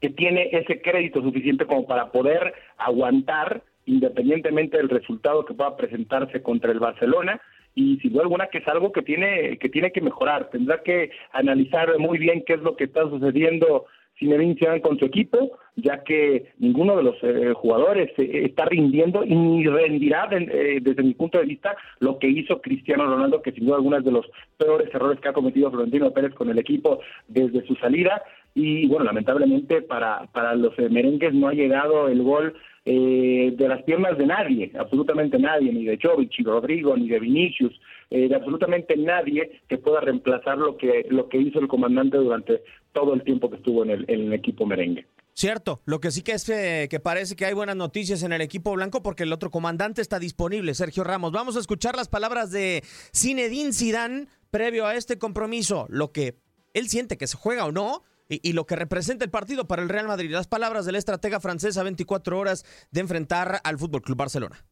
que 0.00 0.10
tiene 0.10 0.48
ese 0.52 0.80
crédito 0.80 1.22
suficiente 1.22 1.66
como 1.66 1.86
para 1.86 2.10
poder 2.10 2.54
aguantar 2.76 3.62
independientemente 3.86 4.76
del 4.76 4.88
resultado 4.88 5.44
que 5.44 5.54
pueda 5.54 5.76
presentarse 5.76 6.42
contra 6.42 6.72
el 6.72 6.78
Barcelona 6.78 7.40
y 7.78 7.96
sin 8.00 8.12
duda 8.12 8.22
alguna 8.22 8.48
que 8.48 8.58
es 8.58 8.66
algo 8.66 8.90
que 8.90 9.02
tiene 9.02 9.56
que 9.58 9.68
tiene 9.68 9.92
que 9.92 10.00
mejorar. 10.00 10.50
Tendrá 10.50 10.82
que 10.82 11.10
analizar 11.32 11.96
muy 11.98 12.18
bien 12.18 12.42
qué 12.44 12.54
es 12.54 12.60
lo 12.60 12.74
que 12.76 12.84
está 12.84 13.02
sucediendo 13.02 13.86
Zinedine 14.18 14.56
Zidane 14.56 14.80
con 14.80 14.98
su 14.98 15.04
equipo, 15.04 15.58
ya 15.76 16.02
que 16.02 16.52
ninguno 16.58 16.96
de 16.96 17.02
los 17.04 17.14
eh, 17.22 17.52
jugadores 17.54 18.10
eh, 18.18 18.46
está 18.46 18.64
rindiendo 18.64 19.22
y 19.24 19.32
ni 19.34 19.64
rendirá 19.64 20.28
eh, 20.32 20.80
desde 20.82 21.04
mi 21.04 21.14
punto 21.14 21.38
de 21.38 21.46
vista 21.46 21.76
lo 22.00 22.18
que 22.18 22.28
hizo 22.28 22.60
Cristiano 22.60 23.06
Ronaldo, 23.06 23.42
que 23.42 23.52
sin 23.52 23.66
duda 23.66 23.76
alguna 23.76 23.98
es 23.98 24.04
de 24.04 24.10
los 24.10 24.26
peores 24.56 24.92
errores 24.92 25.20
que 25.20 25.28
ha 25.28 25.32
cometido 25.32 25.70
Florentino 25.70 26.10
Pérez 26.10 26.34
con 26.34 26.50
el 26.50 26.58
equipo 26.58 26.98
desde 27.28 27.64
su 27.64 27.76
salida. 27.76 28.20
Y 28.58 28.86
bueno, 28.86 29.04
lamentablemente 29.04 29.82
para, 29.82 30.26
para 30.32 30.54
los 30.54 30.76
merengues 30.90 31.32
no 31.32 31.48
ha 31.48 31.52
llegado 31.52 32.08
el 32.08 32.22
gol 32.22 32.54
eh, 32.84 33.52
de 33.54 33.68
las 33.68 33.82
piernas 33.82 34.16
de 34.16 34.26
nadie, 34.26 34.72
absolutamente 34.78 35.38
nadie, 35.38 35.72
ni 35.72 35.84
de 35.84 35.98
Jovic, 36.02 36.32
ni 36.38 36.44
de 36.44 36.50
Rodrigo, 36.50 36.96
ni 36.96 37.08
de 37.08 37.20
Vinicius, 37.20 37.78
eh, 38.10 38.28
de 38.28 38.34
absolutamente 38.34 38.96
nadie 38.96 39.60
que 39.68 39.78
pueda 39.78 40.00
reemplazar 40.00 40.58
lo 40.58 40.76
que, 40.76 41.06
lo 41.10 41.28
que 41.28 41.38
hizo 41.38 41.60
el 41.60 41.68
comandante 41.68 42.16
durante 42.16 42.62
todo 42.92 43.14
el 43.14 43.22
tiempo 43.22 43.50
que 43.50 43.56
estuvo 43.56 43.84
en 43.84 43.90
el, 43.90 44.32
equipo 44.32 44.66
merengue. 44.66 45.06
Cierto, 45.34 45.82
lo 45.84 46.00
que 46.00 46.10
sí 46.10 46.22
que 46.22 46.32
es 46.32 46.48
eh, 46.48 46.88
que 46.90 46.98
parece 46.98 47.36
que 47.36 47.44
hay 47.44 47.54
buenas 47.54 47.76
noticias 47.76 48.22
en 48.22 48.32
el 48.32 48.40
equipo 48.40 48.72
blanco 48.72 49.02
porque 49.02 49.22
el 49.22 49.32
otro 49.32 49.50
comandante 49.50 50.00
está 50.00 50.18
disponible, 50.18 50.74
Sergio 50.74 51.04
Ramos. 51.04 51.30
Vamos 51.30 51.56
a 51.56 51.60
escuchar 51.60 51.94
las 51.94 52.08
palabras 52.08 52.50
de 52.50 52.82
Zinedine 53.14 53.72
Zidane 53.72 54.26
previo 54.50 54.86
a 54.86 54.96
este 54.96 55.18
compromiso, 55.18 55.86
lo 55.90 56.10
que 56.10 56.38
él 56.72 56.88
siente 56.88 57.18
que 57.18 57.26
se 57.26 57.36
juega 57.36 57.66
o 57.66 57.72
no 57.72 58.02
y, 58.28 58.52
lo 58.52 58.66
que 58.66 58.76
representa 58.76 59.24
el 59.24 59.30
partido 59.30 59.66
para 59.66 59.82
el 59.82 59.88
Real 59.88 60.06
Madrid. 60.06 60.30
Las 60.30 60.46
palabras 60.46 60.84
del 60.84 60.96
estratega 60.96 61.40
francés 61.40 61.76
a 61.78 61.82
24 61.82 62.38
horas 62.38 62.64
de 62.90 63.00
enfrentar 63.00 63.60
al 63.64 63.78
Fútbol 63.78 64.02
Club 64.02 64.18
Barcelona. 64.18 64.64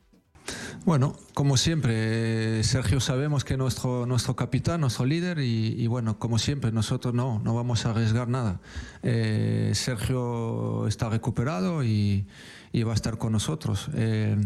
Bueno, 0.85 1.17
como 1.35 1.57
siempre, 1.57 2.63
Sergio 2.63 3.01
sabemos 3.01 3.45
que 3.45 3.57
nuestro, 3.57 4.07
nuestro 4.07 4.37
capitán, 4.37 4.83
nuestro 4.83 5.05
líder, 5.05 5.39
y, 5.41 5.85
bueno, 5.89 6.19
como 6.19 6.39
siempre, 6.39 6.71
nosotros 6.71 7.13
no, 7.15 7.41
no 7.41 7.55
vamos 7.55 7.87
a 7.87 7.91
arriesgar 7.91 8.29
nada. 8.29 8.61
Eh, 9.03 9.73
Sergio 9.75 10.87
está 10.87 11.09
recuperado 11.09 11.83
y, 11.83 12.27
va 12.87 12.93
a 12.93 12.95
estar 12.95 13.19
con 13.19 13.33
nosotros. 13.33 13.89
Eh, 13.95 14.37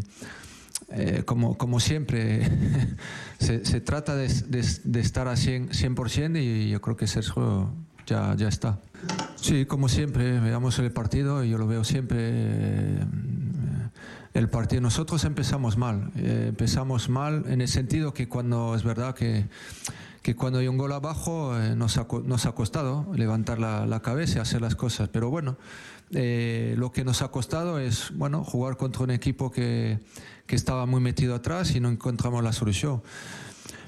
eh, 0.93 1.23
como, 1.26 1.59
como 1.59 1.79
siempre, 1.79 2.49
se, 3.38 3.67
se, 3.67 3.81
trata 3.81 4.17
de, 4.17 4.29
de, 4.85 5.00
estar 5.00 5.29
a 5.29 5.35
100%, 5.35 6.09
100 6.09 6.37
y 6.37 6.71
yo 6.71 6.81
creo 6.81 6.97
que 6.97 7.07
Sergio 7.07 7.75
ya, 8.07 8.35
ya 8.37 8.49
está. 8.49 8.79
Sí, 9.40 9.64
como 9.64 9.88
siempre, 9.88 10.38
veamos 10.38 10.78
el 10.80 10.92
partido, 10.92 11.42
yo 11.44 11.56
lo 11.56 11.66
veo 11.66 11.82
siempre. 11.82 12.18
Eh, 12.20 12.99
el 14.35 14.50
partido, 14.50 14.82
nosotros 14.82 15.25
empezamos 15.25 15.78
mal, 15.78 16.12
eh, 16.16 16.47
empezamos 16.50 17.09
mal 17.09 17.44
en 17.49 17.62
el 17.62 17.68
sentido 17.68 18.12
que 18.12 18.28
cuando 18.28 18.75
es 18.75 18.85
verdad 18.85 19.14
que, 19.14 19.47
que 20.23 20.37
cuando 20.37 20.59
hay 20.59 20.68
un 20.68 20.76
gol 20.76 20.92
abajo 20.92 21.59
eh, 21.59 21.75
nos, 21.75 21.97
ha, 21.97 22.06
nos, 22.25 22.44
ha, 22.44 22.52
costado 22.52 23.11
levantar 23.14 23.59
la, 23.59 23.87
la, 23.87 24.00
cabeza 24.00 24.38
y 24.38 24.42
hacer 24.42 24.61
las 24.61 24.76
cosas, 24.76 25.09
pero 25.09 25.30
bueno, 25.30 25.56
lo 26.11 26.92
que 26.92 27.02
nos 27.02 27.23
ha 27.23 27.28
costado 27.28 27.78
es 27.78 28.12
bueno, 28.14 28.44
jugar 28.44 28.76
contra 28.76 29.04
un 29.04 29.11
equipo 29.11 29.50
que, 29.50 30.00
que 30.47 30.54
estaba 30.54 30.85
muy 30.85 31.00
metido 31.00 31.35
atrás 31.35 31.75
y 31.75 31.80
no 31.80 31.88
encontramos 31.88 32.44
la 32.44 32.52
solución. 32.52 33.02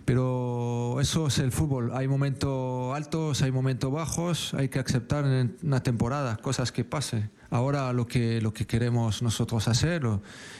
Pero 0.04 1.00
eso 1.00 1.28
es 1.28 1.38
el 1.38 1.52
fútbol. 1.52 1.92
Hay 1.94 2.09
momentos 2.09 2.94
altos, 2.94 3.42
hay 3.42 3.52
momentos 3.52 3.92
bajos, 3.92 4.54
hay 4.54 4.68
que 4.68 4.78
aceptar 4.78 5.25
en 5.25 5.56
una 5.62 5.82
temporada 5.82 6.37
cosas 6.37 6.73
que 6.73 6.85
pasen. 6.85 7.30
Ahora 7.50 7.92
lo 7.92 8.06
que, 8.06 8.40
lo 8.40 8.52
que 8.52 8.66
queremos 8.66 9.23
nosotros 9.23 9.68
hacer 9.68 10.02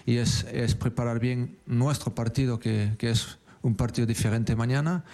y 0.05 0.17
es, 0.17 0.45
es 0.53 0.75
preparar 0.75 1.19
bien 1.19 1.59
nuestro 1.67 2.15
partido, 2.15 2.59
que, 2.59 2.95
que, 2.99 3.11
es 3.11 3.39
un 3.63 3.75
partido 3.77 4.07
diferente 4.07 4.55
mañana, 4.55 5.05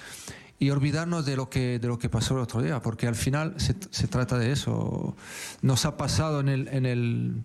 y 0.59 0.71
olvidarnos 0.71 1.25
de 1.25 1.37
lo 1.37 1.49
que, 1.49 1.79
de 1.79 1.87
lo 1.87 1.99
que 1.99 2.09
pasó 2.09 2.35
el 2.35 2.41
otro 2.41 2.63
día, 2.63 2.83
porque 2.83 3.07
al 3.07 3.15
final 3.15 3.55
se, 3.59 3.77
se 3.91 4.09
trata 4.09 4.39
de 4.39 4.51
eso. 4.51 5.17
Nos 5.63 5.85
ha 5.85 5.97
pasado 5.97 6.41
en 6.41 6.49
el... 6.49 6.69
En 6.69 6.85
el 6.85 7.43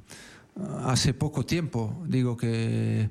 hace 0.86 1.14
poco 1.14 1.46
tiempo 1.46 1.96
digo 2.06 2.38
que 2.38 3.10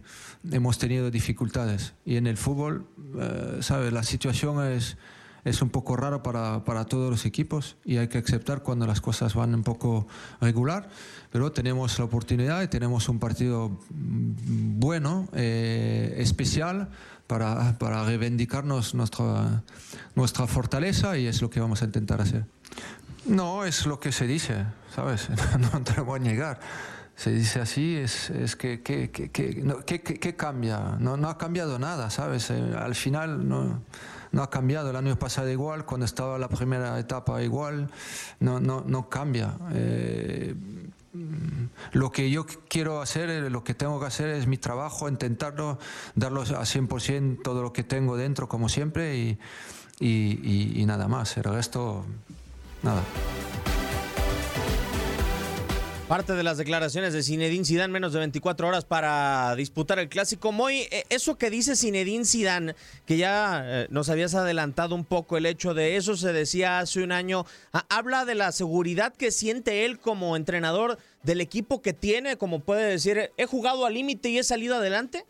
hemos 0.51 0.79
tenido 0.79 1.11
dificultades 1.11 1.95
y 2.05 2.17
en 2.17 2.27
el 2.27 2.37
fútbol, 2.37 2.87
eh, 3.19 3.59
¿sabes? 3.61 3.93
La 3.93 4.05
situación 4.05 4.65
es, 4.65 4.97
es 5.45 5.61
un 5.61 5.71
poco 5.71 5.97
rara 5.97 6.23
para, 6.23 6.65
para, 6.65 6.85
todos 6.85 7.11
los 7.11 7.27
equipos 7.27 7.77
y 7.85 7.97
hay 7.97 8.09
que 8.09 8.19
aceptar 8.19 8.63
cuando 8.63 8.87
las 8.87 9.01
cosas 9.01 9.35
van 9.35 9.55
un 9.55 9.65
poco 9.65 10.07
regular, 10.41 10.89
pero 11.31 11.51
tenemos 11.53 11.99
la 11.99 12.05
oportunidad 12.05 12.63
y 12.63 12.69
tenemos 12.69 13.09
un 13.09 13.19
partido 13.19 13.79
bueno, 13.91 15.29
eh, 15.33 16.15
especial. 16.19 16.89
Para, 17.29 17.79
para 17.79 18.05
reivindicarnos 18.05 18.95
nuestra, 18.95 19.63
nuestra 20.15 20.47
fortaleza 20.47 21.17
y 21.17 21.27
es 21.27 21.41
lo 21.41 21.49
que 21.49 21.61
vamos 21.61 21.81
a 21.81 21.87
intentar 21.87 22.21
hacer. 22.21 22.45
No, 23.25 23.65
es 23.65 23.87
lo 23.87 24.01
que 24.01 24.13
se 24.13 24.27
dice, 24.27 24.67
¿sabes? 24.95 25.31
No 25.59 25.83
te 25.83 25.95
lo 25.95 26.05
voy 26.05 26.21
a 26.21 26.23
negar 26.23 26.61
se 27.17 27.31
dice 27.31 27.61
así, 27.61 27.97
es, 27.97 28.31
es 28.31 28.57
que, 28.57 28.83
que, 28.83 29.11
que, 29.11 29.31
que 29.31 30.37
cambia? 30.37 30.97
No, 30.99 31.17
no, 31.17 31.29
ha 31.29 31.39
cambiado 31.39 31.79
nada, 31.79 32.11
¿sabes? 32.11 32.51
Eh, 32.51 32.75
al 32.77 32.95
final 32.95 33.49
no, 33.49 33.83
no, 34.33 34.43
ha 34.43 34.51
cambiado. 34.51 34.91
El 34.91 34.97
año 34.97 35.19
pasado 35.19 35.51
igual, 35.51 35.85
cuando 35.85 36.07
estaba 36.07 36.39
la 36.39 36.49
primera 36.49 36.99
etapa 36.99 37.43
igual, 37.43 37.91
no, 38.41 38.61
no, 38.61 38.83
no 38.87 39.09
cambia. 39.09 39.55
Eh, 39.73 40.55
lo 41.93 42.11
que 42.11 42.31
yo 42.31 42.47
quiero 42.69 43.03
hacer, 43.03 43.29
eh, 43.29 43.51
lo 43.51 43.63
que 43.63 43.75
tengo 43.75 44.01
que 44.01 44.07
hacer 44.07 44.31
es 44.31 44.47
mi 44.47 44.57
trabajo, 44.57 45.09
intentarlo, 45.09 45.79
darlo 46.15 46.41
a 46.41 46.65
100% 46.65 47.43
todo 47.43 47.63
lo 47.63 47.73
que 47.73 47.85
tengo 47.85 48.17
dentro, 48.17 48.49
como 48.49 48.69
siempre, 48.69 49.17
y, 49.19 49.39
y, 50.01 50.81
y 50.81 50.87
nada 50.87 51.07
más. 51.09 51.37
El 51.37 51.45
resto, 51.45 52.07
nada. 52.83 53.03
Parte 56.13 56.35
de 56.35 56.43
las 56.43 56.59
declaraciones 56.59 57.15
de 57.15 57.23
Zinedine 57.23 57.65
Zidane, 57.65 57.91
menos 57.91 58.13
de 58.13 58.19
24 58.19 58.69
horas 58.69 58.85
para 58.85 59.57
disputar 59.57 59.99
el 59.99 60.11
clásico. 60.11 60.53
Moy, 60.53 60.87
eh, 60.91 61.05
eso 61.09 61.39
que 61.39 61.49
dice 61.49 61.75
Zinedine 61.75 62.27
Zidane, 62.27 62.75
que 63.07 63.17
ya 63.17 63.63
eh, 63.65 63.87
nos 63.89 64.11
habías 64.11 64.35
adelantado 64.35 64.95
un 64.95 65.07
poco 65.07 65.39
el 65.39 65.47
hecho 65.47 65.73
de 65.73 65.97
eso, 65.97 66.15
se 66.19 66.35
decía 66.35 66.81
hace 66.81 67.03
un 67.03 67.13
año, 67.13 67.47
habla 67.89 68.27
de 68.27 68.35
la 68.35 68.53
seguridad 68.53 69.15
que 69.15 69.31
siente 69.31 69.87
él 69.87 69.99
como 69.99 70.37
entrenador 70.37 70.99
del 71.23 71.41
equipo 71.41 71.81
que 71.81 71.95
tiene, 71.95 72.37
como 72.37 72.61
puede 72.61 72.91
decir, 72.91 73.31
he 73.39 73.47
jugado 73.47 73.87
al 73.87 73.95
límite 73.95 74.29
y 74.29 74.37
he 74.37 74.45
salido 74.45 74.77
adelante. 74.77 75.25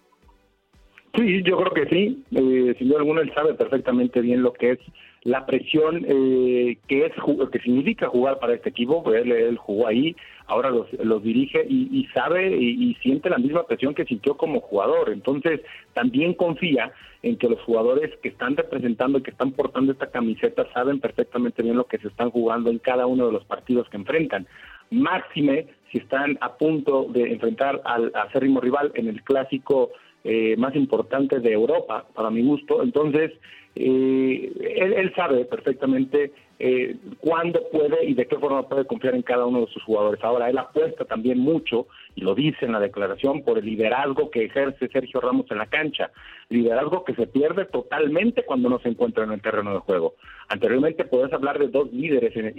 Sí, 1.14 1.42
yo 1.42 1.58
creo 1.58 1.72
que 1.72 1.94
sí. 1.94 2.24
Eh, 2.30 2.74
sin 2.78 2.88
duda 2.88 3.00
alguna, 3.00 3.20
él 3.20 3.32
sabe 3.34 3.54
perfectamente 3.54 4.20
bien 4.20 4.42
lo 4.42 4.52
que 4.52 4.72
es 4.72 4.78
la 5.24 5.46
presión 5.46 6.04
eh, 6.08 6.78
que 6.88 7.06
es 7.06 7.12
que 7.52 7.58
significa 7.60 8.08
jugar 8.08 8.38
para 8.38 8.54
este 8.54 8.70
equipo. 8.70 9.04
Él, 9.12 9.56
jugó 9.58 9.86
ahí, 9.86 10.16
ahora 10.46 10.70
los, 10.70 10.90
los 10.94 11.22
dirige 11.22 11.64
y, 11.68 12.06
sabe 12.14 12.56
y, 12.56 12.94
siente 13.02 13.30
la 13.30 13.38
misma 13.38 13.64
presión 13.64 13.94
que 13.94 14.06
sintió 14.06 14.36
como 14.36 14.60
jugador. 14.60 15.10
Entonces, 15.10 15.60
también 15.92 16.34
confía 16.34 16.92
en 17.22 17.36
que 17.36 17.48
los 17.48 17.60
jugadores 17.60 18.10
que 18.22 18.30
están 18.30 18.56
representando 18.56 19.18
y 19.18 19.22
que 19.22 19.30
están 19.30 19.52
portando 19.52 19.92
esta 19.92 20.10
camiseta 20.10 20.66
saben 20.72 20.98
perfectamente 20.98 21.62
bien 21.62 21.76
lo 21.76 21.84
que 21.84 21.98
se 21.98 22.08
están 22.08 22.30
jugando 22.30 22.70
en 22.70 22.78
cada 22.78 23.06
uno 23.06 23.26
de 23.26 23.32
los 23.32 23.44
partidos 23.44 23.88
que 23.90 23.98
enfrentan. 23.98 24.46
Máxime 24.90 25.66
si 25.92 25.98
están 25.98 26.38
a 26.40 26.54
punto 26.54 27.06
de 27.10 27.32
enfrentar 27.32 27.80
al 27.84 28.10
acérrimo 28.14 28.60
rival 28.60 28.90
en 28.94 29.08
el 29.08 29.22
clásico 29.22 29.90
eh, 30.24 30.56
más 30.56 30.74
importante 30.76 31.40
de 31.40 31.52
Europa, 31.52 32.06
para 32.14 32.30
mi 32.30 32.42
gusto. 32.42 32.82
Entonces, 32.82 33.32
eh, 33.74 34.52
él, 34.76 35.12
sabe 35.16 35.44
perfectamente 35.44 36.32
eh, 36.58 36.96
cuándo 37.20 37.60
puede 37.70 38.04
y 38.04 38.14
de 38.14 38.26
qué 38.26 38.36
forma 38.36 38.68
puede 38.68 38.84
confiar 38.84 39.14
en 39.14 39.22
cada 39.22 39.46
uno 39.46 39.62
de 39.62 39.72
sus 39.72 39.82
jugadores. 39.82 40.22
Ahora, 40.22 40.48
él 40.48 40.58
apuesta 40.58 41.04
también 41.04 41.38
mucho, 41.38 41.86
y 42.14 42.20
lo 42.20 42.34
dice 42.34 42.66
en 42.66 42.72
la 42.72 42.80
declaración, 42.80 43.42
por 43.42 43.58
el 43.58 43.66
liderazgo 43.66 44.30
que 44.30 44.44
ejerce 44.44 44.88
Sergio 44.88 45.20
Ramos 45.20 45.50
en 45.50 45.58
la 45.58 45.66
cancha. 45.66 46.10
Liderazgo 46.48 47.04
que 47.04 47.14
se 47.14 47.26
pierde 47.26 47.64
totalmente 47.64 48.44
cuando 48.44 48.68
no 48.68 48.78
se 48.80 48.90
encuentra 48.90 49.24
en 49.24 49.32
el 49.32 49.40
terreno 49.40 49.72
de 49.72 49.80
juego. 49.80 50.14
Anteriormente 50.48 51.04
podés 51.04 51.32
hablar 51.32 51.58
de 51.58 51.68
dos 51.68 51.92
líderes 51.92 52.36
en, 52.36 52.52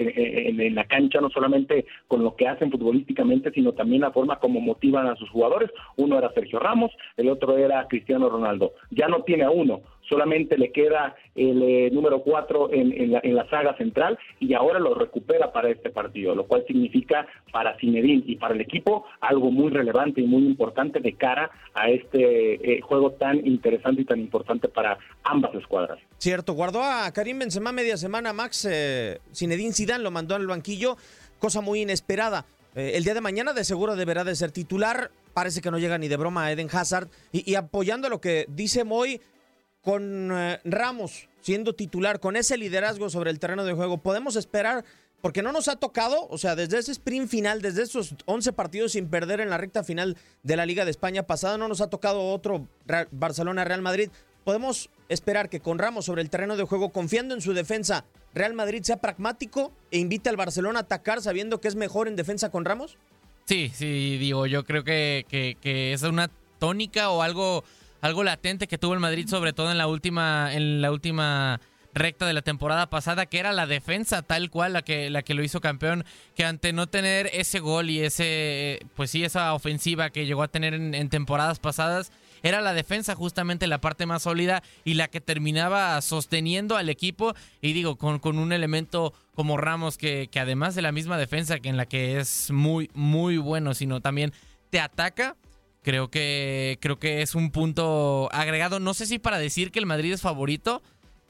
en, 0.59 0.75
la 0.75 0.85
cancha, 0.85 1.21
no 1.21 1.29
solamente 1.29 1.85
con 2.07 2.23
lo 2.23 2.35
que 2.35 2.47
hacen 2.47 2.71
futbolísticamente, 2.71 3.51
sino 3.51 3.73
también 3.73 4.01
la 4.01 4.11
forma 4.11 4.39
como 4.39 4.59
motivan 4.59 5.07
a 5.07 5.15
sus 5.15 5.29
jugadores. 5.29 5.69
Uno 5.97 6.17
era 6.17 6.33
Sergio 6.33 6.59
Ramos, 6.59 6.91
el 7.17 7.29
otro 7.29 7.57
era 7.57 7.87
Cristiano 7.87 8.29
Ronaldo. 8.29 8.73
Ya 8.89 9.07
no 9.07 9.23
tiene 9.23 9.43
a 9.43 9.51
uno, 9.51 9.81
solamente 10.13 10.59
le 10.59 10.71
queda 10.71 11.15
el 11.33 11.63
eh, 11.63 11.89
número 11.91 12.21
cuatro 12.21 12.71
en, 12.71 13.11
la, 13.11 13.19
en, 13.23 13.35
la, 13.35 13.49
saga 13.49 13.75
central 13.77 14.19
y 14.39 14.53
ahora 14.53 14.77
lo 14.77 14.93
recupera 14.93 15.51
para 15.51 15.71
este 15.71 15.89
partido, 15.89 16.35
lo 16.35 16.45
cual 16.45 16.63
significa 16.67 17.25
para 17.51 17.75
Zinedine 17.79 18.23
y 18.27 18.35
para 18.35 18.53
el 18.53 18.61
equipo 18.61 19.05
algo 19.21 19.49
muy 19.49 19.71
relevante 19.71 20.21
y 20.21 20.27
muy 20.27 20.45
importante 20.45 20.99
de 20.99 21.13
cara 21.13 21.49
a 21.73 21.89
este 21.89 22.75
eh, 22.77 22.81
juego 22.81 23.13
tan 23.13 23.45
interesante 23.45 24.03
y 24.03 24.05
tan 24.05 24.19
importante 24.19 24.67
para 24.67 24.99
ambas 25.23 25.55
escuadras. 25.55 25.97
Cierto, 26.19 26.53
guardó 26.53 26.83
a 26.83 27.11
Karim 27.11 27.39
Benzema 27.39 27.71
media 27.71 27.97
semana, 27.97 28.31
Max 28.31 28.67
eh, 28.69 29.17
Zinedine 29.33 29.73
Zidane 29.73 30.03
lo 30.03 30.11
mandó 30.11 30.35
al 30.35 30.45
banquillo, 30.45 30.95
cosa 31.39 31.61
muy 31.61 31.81
inesperada. 31.81 32.45
el 32.75 33.03
día 33.03 33.15
de 33.15 33.21
mañana 33.21 33.53
de 33.53 33.63
seguro 33.63 33.95
deberá 33.95 34.23
de 34.23 34.35
ser 34.35 34.51
titular. 34.51 35.09
Parece 35.33 35.61
que 35.61 35.71
no 35.71 35.79
llega 35.79 35.97
ni 35.97 36.07
de 36.07 36.17
broma 36.17 36.45
a 36.45 36.51
Eden 36.51 36.69
Hazard. 36.71 37.07
Y, 37.31 37.49
y 37.49 37.55
apoyando 37.55 38.07
lo 38.07 38.21
que 38.21 38.45
dice 38.49 38.83
Moy, 38.83 39.19
con 39.83 40.31
eh, 40.31 40.59
Ramos 40.63 41.27
siendo 41.41 41.73
titular, 41.73 42.19
con 42.19 42.35
ese 42.35 42.57
liderazgo 42.57 43.09
sobre 43.09 43.29
el 43.29 43.39
terreno 43.39 43.65
de 43.65 43.73
juego, 43.73 43.97
podemos 43.97 44.37
esperar, 44.37 44.85
porque 45.21 45.43
no 45.43 45.51
nos 45.51 45.67
ha 45.67 45.75
tocado, 45.75 46.27
o 46.29 46.37
sea, 46.37 46.55
desde 46.55 46.79
ese 46.79 46.93
sprint 46.93 47.29
final, 47.29 47.61
desde 47.61 47.83
esos 47.83 48.15
11 48.25 48.53
partidos 48.53 48.93
sin 48.93 49.09
perder 49.09 49.41
en 49.41 49.49
la 49.49 49.57
recta 49.57 49.83
final 49.83 50.17
de 50.41 50.55
la 50.55 50.65
Liga 50.65 50.85
de 50.85 50.91
España 50.91 51.23
pasada, 51.23 51.57
no 51.57 51.67
nos 51.67 51.81
ha 51.81 51.89
tocado 51.89 52.31
otro 52.31 52.67
Barcelona-Real 53.11 53.81
Madrid. 53.81 54.09
¿Podemos 54.43 54.89
esperar 55.09 55.49
que 55.49 55.59
con 55.59 55.79
Ramos 55.79 56.05
sobre 56.05 56.21
el 56.21 56.29
terreno 56.29 56.57
de 56.57 56.63
juego, 56.63 56.89
confiando 56.89 57.33
en 57.33 57.41
su 57.41 57.53
defensa, 57.53 58.05
Real 58.33 58.53
Madrid 58.53 58.83
sea 58.83 58.97
pragmático 58.97 59.71
e 59.91 59.99
invite 59.99 60.29
al 60.29 60.37
Barcelona 60.37 60.79
a 60.79 60.83
atacar 60.83 61.21
sabiendo 61.21 61.61
que 61.61 61.67
es 61.67 61.75
mejor 61.75 62.07
en 62.07 62.15
defensa 62.15 62.49
con 62.49 62.65
Ramos? 62.65 62.97
Sí, 63.45 63.71
sí, 63.73 64.17
digo, 64.17 64.45
yo 64.45 64.63
creo 64.63 64.83
que, 64.83 65.25
que, 65.29 65.93
es 65.93 66.01
una 66.03 66.29
tónica 66.59 67.09
o 67.09 67.21
algo, 67.21 67.63
algo 68.03 68.25
latente 68.25 68.67
que 68.67 68.77
tuvo 68.77 68.93
el 68.93 68.99
Madrid, 68.99 69.29
sobre 69.29 69.53
todo 69.53 69.71
en 69.71 69.77
la 69.77 69.87
última, 69.87 70.53
en 70.53 70.81
la 70.81 70.91
última 70.91 71.61
recta 71.93 72.25
de 72.25 72.33
la 72.33 72.41
temporada 72.41 72.89
pasada, 72.89 73.27
que 73.27 73.39
era 73.39 73.53
la 73.53 73.65
defensa 73.65 74.23
tal 74.23 74.49
cual 74.49 74.73
la 74.73 74.81
que, 74.81 75.09
la 75.09 75.21
que 75.21 75.33
lo 75.33 75.41
hizo 75.41 75.61
campeón, 75.61 76.03
que 76.35 76.43
ante 76.43 76.73
no 76.73 76.87
tener 76.87 77.29
ese 77.31 77.61
gol 77.61 77.89
y 77.89 78.01
ese, 78.01 78.85
pues 78.97 79.09
sí, 79.09 79.23
esa 79.23 79.53
ofensiva 79.53 80.09
que 80.09 80.25
llegó 80.25 80.43
a 80.43 80.49
tener 80.49 80.73
en, 80.73 81.07
temporadas 81.07 81.59
pasadas, 81.59 82.11
era 82.41 82.59
la 82.59 82.73
defensa 82.73 83.15
justamente 83.15 83.67
la 83.67 83.79
parte 83.79 84.05
más 84.05 84.23
sólida 84.23 84.63
y 84.83 84.95
la 84.95 85.07
que 85.07 85.21
terminaba 85.21 86.01
sosteniendo 86.01 86.75
al 86.75 86.89
equipo. 86.89 87.33
Y 87.61 87.71
digo, 87.71 87.95
con, 87.95 88.19
con 88.19 88.37
un 88.37 88.51
elemento 88.51 89.13
como 89.33 89.55
Ramos, 89.55 89.97
que, 89.97 90.27
que, 90.29 90.41
además 90.41 90.75
de 90.75 90.81
la 90.81 90.91
misma 90.91 91.17
defensa, 91.17 91.59
que 91.59 91.69
en 91.69 91.77
la 91.77 91.85
que 91.85 92.19
es 92.19 92.51
muy, 92.51 92.91
muy 92.93 93.37
bueno, 93.37 93.73
sino 93.73 94.01
también 94.01 94.33
te 94.71 94.81
ataca. 94.81 95.37
Creo 95.83 96.09
que, 96.09 96.79
creo 96.81 96.97
que 96.97 97.21
es 97.21 97.35
un 97.35 97.51
punto 97.51 98.29
agregado. 98.31 98.79
No 98.79 98.93
sé 98.93 99.05
si 99.05 99.19
para 99.19 99.37
decir 99.37 99.71
que 99.71 99.79
el 99.79 99.85
Madrid 99.85 100.13
es 100.13 100.21
favorito, 100.21 100.81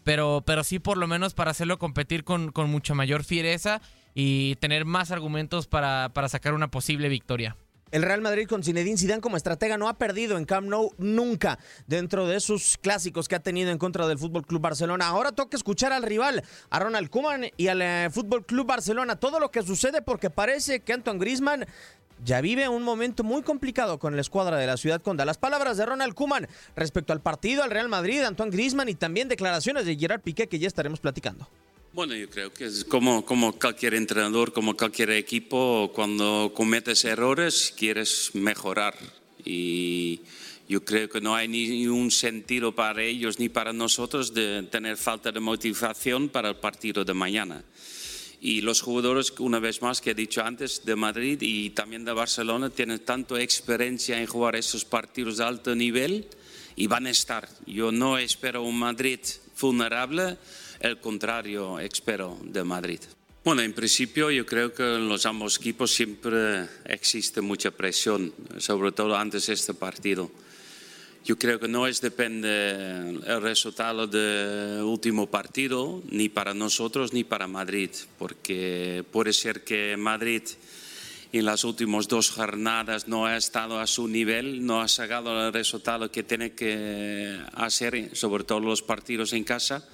pero, 0.03 0.43
pero 0.45 0.63
sí 0.63 0.79
por 0.79 0.97
lo 0.97 1.07
menos 1.07 1.33
para 1.33 1.51
hacerlo 1.51 1.79
competir 1.79 2.23
con, 2.23 2.51
con 2.51 2.69
mucha 2.69 2.93
mayor 2.93 3.23
fiereza 3.23 3.81
y 4.13 4.55
tener 4.57 4.85
más 4.85 5.09
argumentos 5.09 5.67
para, 5.67 6.09
para 6.13 6.29
sacar 6.29 6.53
una 6.53 6.69
posible 6.69 7.09
victoria. 7.09 7.57
El 7.93 8.01
Real 8.01 8.21
Madrid 8.21 8.47
con 8.47 8.63
Zinedine 8.63 8.97
Zidane 8.97 9.21
como 9.21 9.37
estratega 9.37 9.77
no 9.77 9.87
ha 9.87 9.99
perdido 9.99 10.39
en 10.39 10.45
Camp 10.45 10.67
Nou 10.67 10.95
nunca 10.97 11.59
dentro 11.85 12.25
de 12.25 12.39
sus 12.39 12.79
clásicos 12.79 13.27
que 13.27 13.35
ha 13.35 13.39
tenido 13.39 13.69
en 13.69 13.77
contra 13.77 14.07
del 14.07 14.17
Fútbol 14.17 14.47
Club 14.47 14.61
Barcelona. 14.61 15.05
Ahora 15.05 15.31
toca 15.31 15.55
escuchar 15.55 15.93
al 15.93 16.01
rival, 16.01 16.43
a 16.71 16.79
Ronald 16.79 17.11
Koeman 17.11 17.51
y 17.55 17.67
al 17.67 17.83
eh, 17.83 18.09
Fútbol 18.11 18.47
Club 18.47 18.65
Barcelona 18.65 19.17
todo 19.17 19.39
lo 19.39 19.51
que 19.51 19.61
sucede 19.61 20.01
porque 20.01 20.31
parece 20.31 20.79
que 20.79 20.91
Antoine 20.91 21.19
Griezmann 21.19 21.67
ya 22.23 22.41
vive 22.41 22.69
un 22.69 22.83
momento 22.83 23.23
muy 23.23 23.41
complicado 23.41 23.99
con 23.99 24.15
la 24.15 24.21
escuadra 24.21 24.57
de 24.57 24.67
la 24.67 24.77
ciudad 24.77 25.01
conda. 25.01 25.25
Las 25.25 25.37
palabras 25.37 25.77
de 25.77 25.85
Ronald 25.85 26.13
Kuman 26.13 26.47
respecto 26.75 27.13
al 27.13 27.21
partido, 27.21 27.63
al 27.63 27.71
Real 27.71 27.89
Madrid, 27.89 28.21
Antoine 28.21 28.51
Griezmann 28.51 28.89
y 28.89 28.95
también 28.95 29.27
declaraciones 29.27 29.85
de 29.85 29.95
Gerard 29.95 30.21
Piqué 30.21 30.47
que 30.47 30.59
ya 30.59 30.67
estaremos 30.67 30.99
platicando. 30.99 31.47
Bueno, 31.93 32.15
yo 32.15 32.27
creo 32.29 32.51
que 32.51 32.65
es 32.65 32.85
como, 32.85 33.23
como 33.23 33.53
cualquier 33.53 33.93
entrenador, 33.93 34.51
como 34.51 34.75
cualquier 34.75 35.11
equipo, 35.11 35.91
cuando 35.93 36.51
cometes 36.55 37.05
errores 37.05 37.71
quieres 37.77 38.31
mejorar. 38.33 38.95
Y 39.45 40.21
yo 40.67 40.83
creo 40.83 41.07
que 41.07 41.21
no 41.21 41.35
hay 41.35 41.47
ni 41.47 41.85
un 41.85 42.09
sentido 42.09 42.73
para 42.73 43.03
ellos 43.03 43.37
ni 43.37 43.49
para 43.49 43.73
nosotros 43.73 44.33
de 44.33 44.63
tener 44.63 44.97
falta 44.97 45.31
de 45.31 45.39
motivación 45.39 46.29
para 46.29 46.49
el 46.49 46.55
partido 46.55 47.05
de 47.05 47.13
mañana. 47.13 47.63
Y 48.45 48.59
los 48.59 48.81
jugadores, 48.81 49.33
una 49.39 49.59
vez 49.59 49.81
más, 49.81 50.01
que 50.01 50.11
he 50.11 50.13
dicho 50.13 50.43
antes, 50.43 50.83
de 50.83 50.97
Madrid 50.97 51.37
y 51.39 51.69
también 51.69 52.03
de 52.03 52.11
Barcelona, 52.11 52.69
tienen 52.69 52.99
tanto 52.99 53.37
experiencia 53.37 54.19
en 54.19 54.27
jugar 54.27 54.57
esos 54.57 54.83
partidos 54.83 55.37
de 55.37 55.45
alto 55.45 55.73
nivel 55.73 56.27
y 56.75 56.87
van 56.87 57.07
a 57.07 57.09
estar. 57.09 57.47
Yo 57.65 57.93
no 57.93 58.17
espero 58.17 58.63
un 58.63 58.77
Madrid 58.77 59.21
vulnerable, 59.61 60.37
el 60.81 60.99
contrario 60.99 61.79
espero 61.79 62.37
de 62.43 62.65
Madrid. 62.65 62.99
Bueno, 63.45 63.61
en 63.61 63.71
principio 63.71 64.29
yo 64.29 64.45
creo 64.45 64.73
que 64.73 64.83
en 64.83 65.07
los 65.07 65.25
ambos 65.25 65.55
equipos 65.55 65.93
siempre 65.93 66.67
existe 66.83 67.39
mucha 67.39 67.71
presión, 67.71 68.33
sobre 68.57 68.91
todo 68.91 69.15
antes 69.15 69.47
de 69.47 69.53
este 69.53 69.73
partido. 69.73 70.29
Yo 71.25 71.37
creo 71.37 71.57
que 71.57 71.69
no 71.69 71.87
es 71.87 72.01
depende 72.01 73.21
el 73.25 73.41
resultado 73.41 74.07
del 74.07 74.83
último 74.83 75.27
partido, 75.27 76.03
ni 76.09 76.27
para 76.27 76.53
nosotros 76.53 77.13
ni 77.13 77.23
para 77.23 77.47
Madrid, 77.47 77.91
porque 78.19 79.05
puede 79.09 79.31
ser 79.31 79.63
que 79.63 79.95
Madrid 79.95 80.41
en 81.31 81.45
las 81.45 81.63
últimas 81.63 82.09
dos 82.09 82.29
jornadas 82.29 83.07
no 83.07 83.25
ha 83.25 83.37
estado 83.37 83.79
a 83.79 83.87
su 83.87 84.09
nivel, 84.09 84.65
no 84.65 84.81
ha 84.81 84.89
sacado 84.89 85.47
el 85.47 85.53
resultado 85.53 86.11
que 86.11 86.23
tiene 86.23 86.51
que 86.51 87.39
hacer, 87.53 88.09
sobre 88.17 88.43
todo 88.43 88.59
los 88.59 88.81
partidos 88.81 89.31
en 89.31 89.45
casa. 89.45 89.87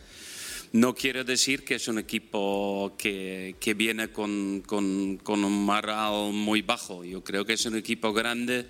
No 0.72 0.96
quiero 0.96 1.24
decir 1.24 1.64
que 1.64 1.76
es 1.76 1.88
un 1.88 2.00
equipo 2.00 2.96
que, 2.98 3.56
que 3.60 3.76
viene 3.76 4.08
con, 4.08 4.64
con, 4.66 5.18
con 5.18 5.44
un 5.44 5.64
moral 5.64 6.34
muy 6.34 6.64
bajo. 6.64 7.04
Yo 7.04 7.24
creo 7.24 7.46
que 7.46 7.54
es 7.54 7.66
un 7.68 7.76
equipo 7.76 8.14
grande 8.14 8.68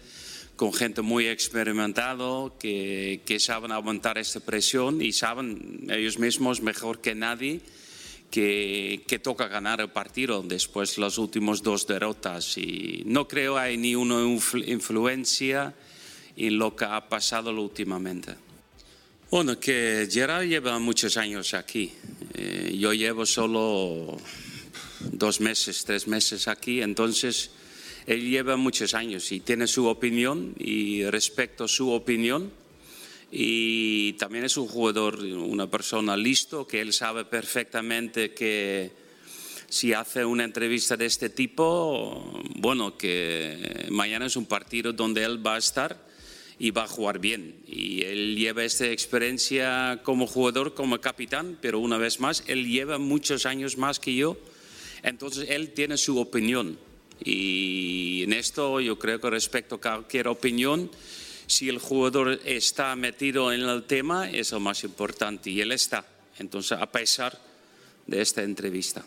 con 0.60 0.74
gente 0.74 1.02
muy 1.02 1.26
experimentado 1.26 2.58
que, 2.60 3.22
que 3.26 3.40
saben 3.40 3.72
aguantar 3.72 4.18
esta 4.18 4.42
presión 4.42 5.02
y 5.02 5.14
saben 5.14 5.88
ellos 5.90 6.20
mismos 6.20 6.60
mejor 6.60 7.00
que 7.00 7.16
nadie 7.16 7.62
que, 8.30 9.06
que, 9.08 9.20
toca 9.20 9.48
ganar 9.48 9.80
el 9.80 9.88
partido 9.88 10.44
después 10.44 10.98
de 10.98 11.02
las 11.04 11.18
últimas 11.18 11.64
dos 11.64 11.88
derrotas. 11.88 12.58
Y 12.58 13.04
no 13.06 13.26
creo 13.26 13.58
hay 13.58 13.78
ni 13.78 13.96
una 13.96 14.22
influencia 14.66 15.74
en 16.36 16.58
lo 16.58 16.76
que 16.76 16.84
ha 16.84 17.08
pasado 17.08 17.52
últimamente. 17.52 18.36
Bueno, 19.32 19.58
que 19.62 20.10
Gerard 20.12 20.44
lleva 20.44 20.78
muchos 20.78 21.16
años 21.16 21.54
aquí. 21.54 21.94
Eh, 22.34 22.76
yo 22.78 22.92
llevo 22.92 23.26
solo 23.26 24.18
dos 25.00 25.40
meses, 25.40 25.86
tres 25.86 26.06
meses 26.06 26.50
aquí, 26.50 26.82
entonces 26.82 27.50
él 28.06 28.30
lleva 28.30 28.56
muchos 28.56 28.94
años 28.94 29.32
y 29.32 29.40
tiene 29.40 29.68
su 29.68 29.88
opinión 29.88 30.56
y 30.58 31.06
respeto 31.06 31.68
su 31.68 31.92
opinión. 31.92 32.52
Y 33.32 34.14
también 34.14 34.46
es 34.46 34.58
un 34.58 34.68
jugador, 34.68 35.20
una 35.20 35.70
persona 35.70 36.18
listo, 36.18 36.66
que 36.66 36.82
él 36.82 36.94
sabe 36.94 37.26
perfectamente 37.26 38.34
que 38.34 38.92
si 39.70 39.94
hace 39.94 40.26
una 40.26 40.44
entrevista 40.44 40.98
de 40.98 41.06
este 41.06 41.30
tipo, 41.30 42.42
bueno, 42.56 42.98
que 42.98 43.86
mañana 43.92 44.26
es 44.26 44.36
un 44.36 44.48
partido 44.48 44.94
donde 44.94 45.24
él 45.24 45.46
va 45.46 45.56
a 45.56 45.60
estar 45.60 46.10
y 46.58 46.72
va 46.72 46.84
a 46.86 46.88
jugar 46.88 47.20
bien. 47.20 47.56
Y 47.68 48.02
él 48.02 48.36
lleva 48.36 48.64
esta 48.64 48.88
experiencia 48.88 50.02
como 50.04 50.26
jugador, 50.26 50.74
como 50.74 51.00
capitán, 51.00 51.58
pero 51.62 51.80
una 51.80 51.98
vez 51.98 52.20
más, 52.20 52.44
él 52.48 52.68
lleva 52.68 52.98
muchos 52.98 53.46
años 53.46 53.78
más 53.78 54.00
que 54.00 54.16
yo, 54.16 54.38
entonces 55.04 55.50
él 55.50 55.72
tiene 55.72 55.98
su 55.98 56.20
opinión. 56.20 56.78
Y 57.24 58.24
en 58.24 58.34
esto 58.34 58.80
yo 58.80 58.98
creo 58.98 59.20
que 59.20 59.30
respecto 59.30 59.76
a 59.76 59.80
cualquier 59.80 60.28
opinión, 60.28 60.90
si 61.48 61.70
el 61.70 61.80
jugador 61.80 62.40
está 62.46 62.96
metido 62.96 63.52
en 63.52 63.62
el 63.62 63.84
tema, 63.84 64.30
es 64.30 64.52
lo 64.52 64.60
más 64.60 64.84
importante 64.84 65.50
y 65.50 65.62
él 65.62 65.72
está. 65.72 66.06
Entonces, 66.38 66.78
a 66.80 66.86
pesar 66.92 67.40
de 68.08 68.22
esta 68.22 68.44
entrevista. 68.44 69.06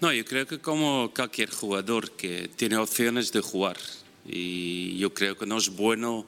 No, 0.00 0.12
yo 0.12 0.24
creo 0.24 0.46
que 0.46 0.58
como 0.58 1.12
cualquier 1.14 1.50
jugador 1.50 2.12
que 2.12 2.48
tiene 2.54 2.76
opciones 2.76 3.32
de 3.32 3.40
jugar 3.40 3.78
y 4.26 4.98
yo 4.98 5.14
creo 5.14 5.36
que 5.36 5.46
no 5.46 5.56
es 5.58 5.70
bueno 5.70 6.26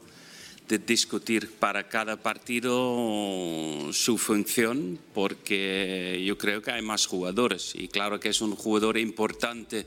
de 0.69 0.79
discutir 0.79 1.51
para 1.53 1.89
cada 1.89 2.17
partido 2.17 3.91
su 3.93 4.19
función 4.19 4.99
porque 5.15 6.23
yo 6.27 6.37
creo 6.39 6.63
que 6.63 6.71
hay 6.71 6.83
más 6.83 7.07
jugadores 7.07 7.75
y 7.75 7.89
claro 7.89 8.21
que 8.21 8.31
es 8.31 8.41
un 8.41 8.55
jugador 8.55 8.97
importante 8.99 9.87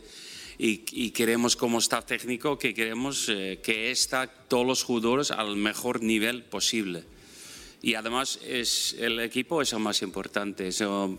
y, 0.64 1.10
queremos 1.10 1.56
como 1.56 1.80
staff 1.80 2.06
técnico 2.06 2.60
que 2.60 2.76
queremos 2.76 3.30
eh, 3.30 3.60
que 3.64 3.90
está 3.90 4.28
todos 4.28 4.66
los 4.66 4.84
jugadores 4.84 5.32
al 5.32 5.56
mejor 5.56 6.04
nivel 6.04 6.44
posible. 6.44 7.04
Y 7.82 7.96
además 7.96 8.40
es, 8.46 8.96
el 9.00 9.20
equipo 9.22 9.64
es 9.64 9.72
lo 9.72 9.80
más 9.80 10.04
importante, 10.04 10.68
eso 10.68 11.18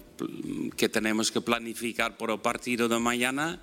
que 0.77 0.89
tenemos 0.89 1.33
que 1.33 1.41
planificar 1.41 2.17
por 2.17 2.31
el 2.31 2.39
partido 2.39 2.89
de 2.89 3.01
mañana. 3.01 3.61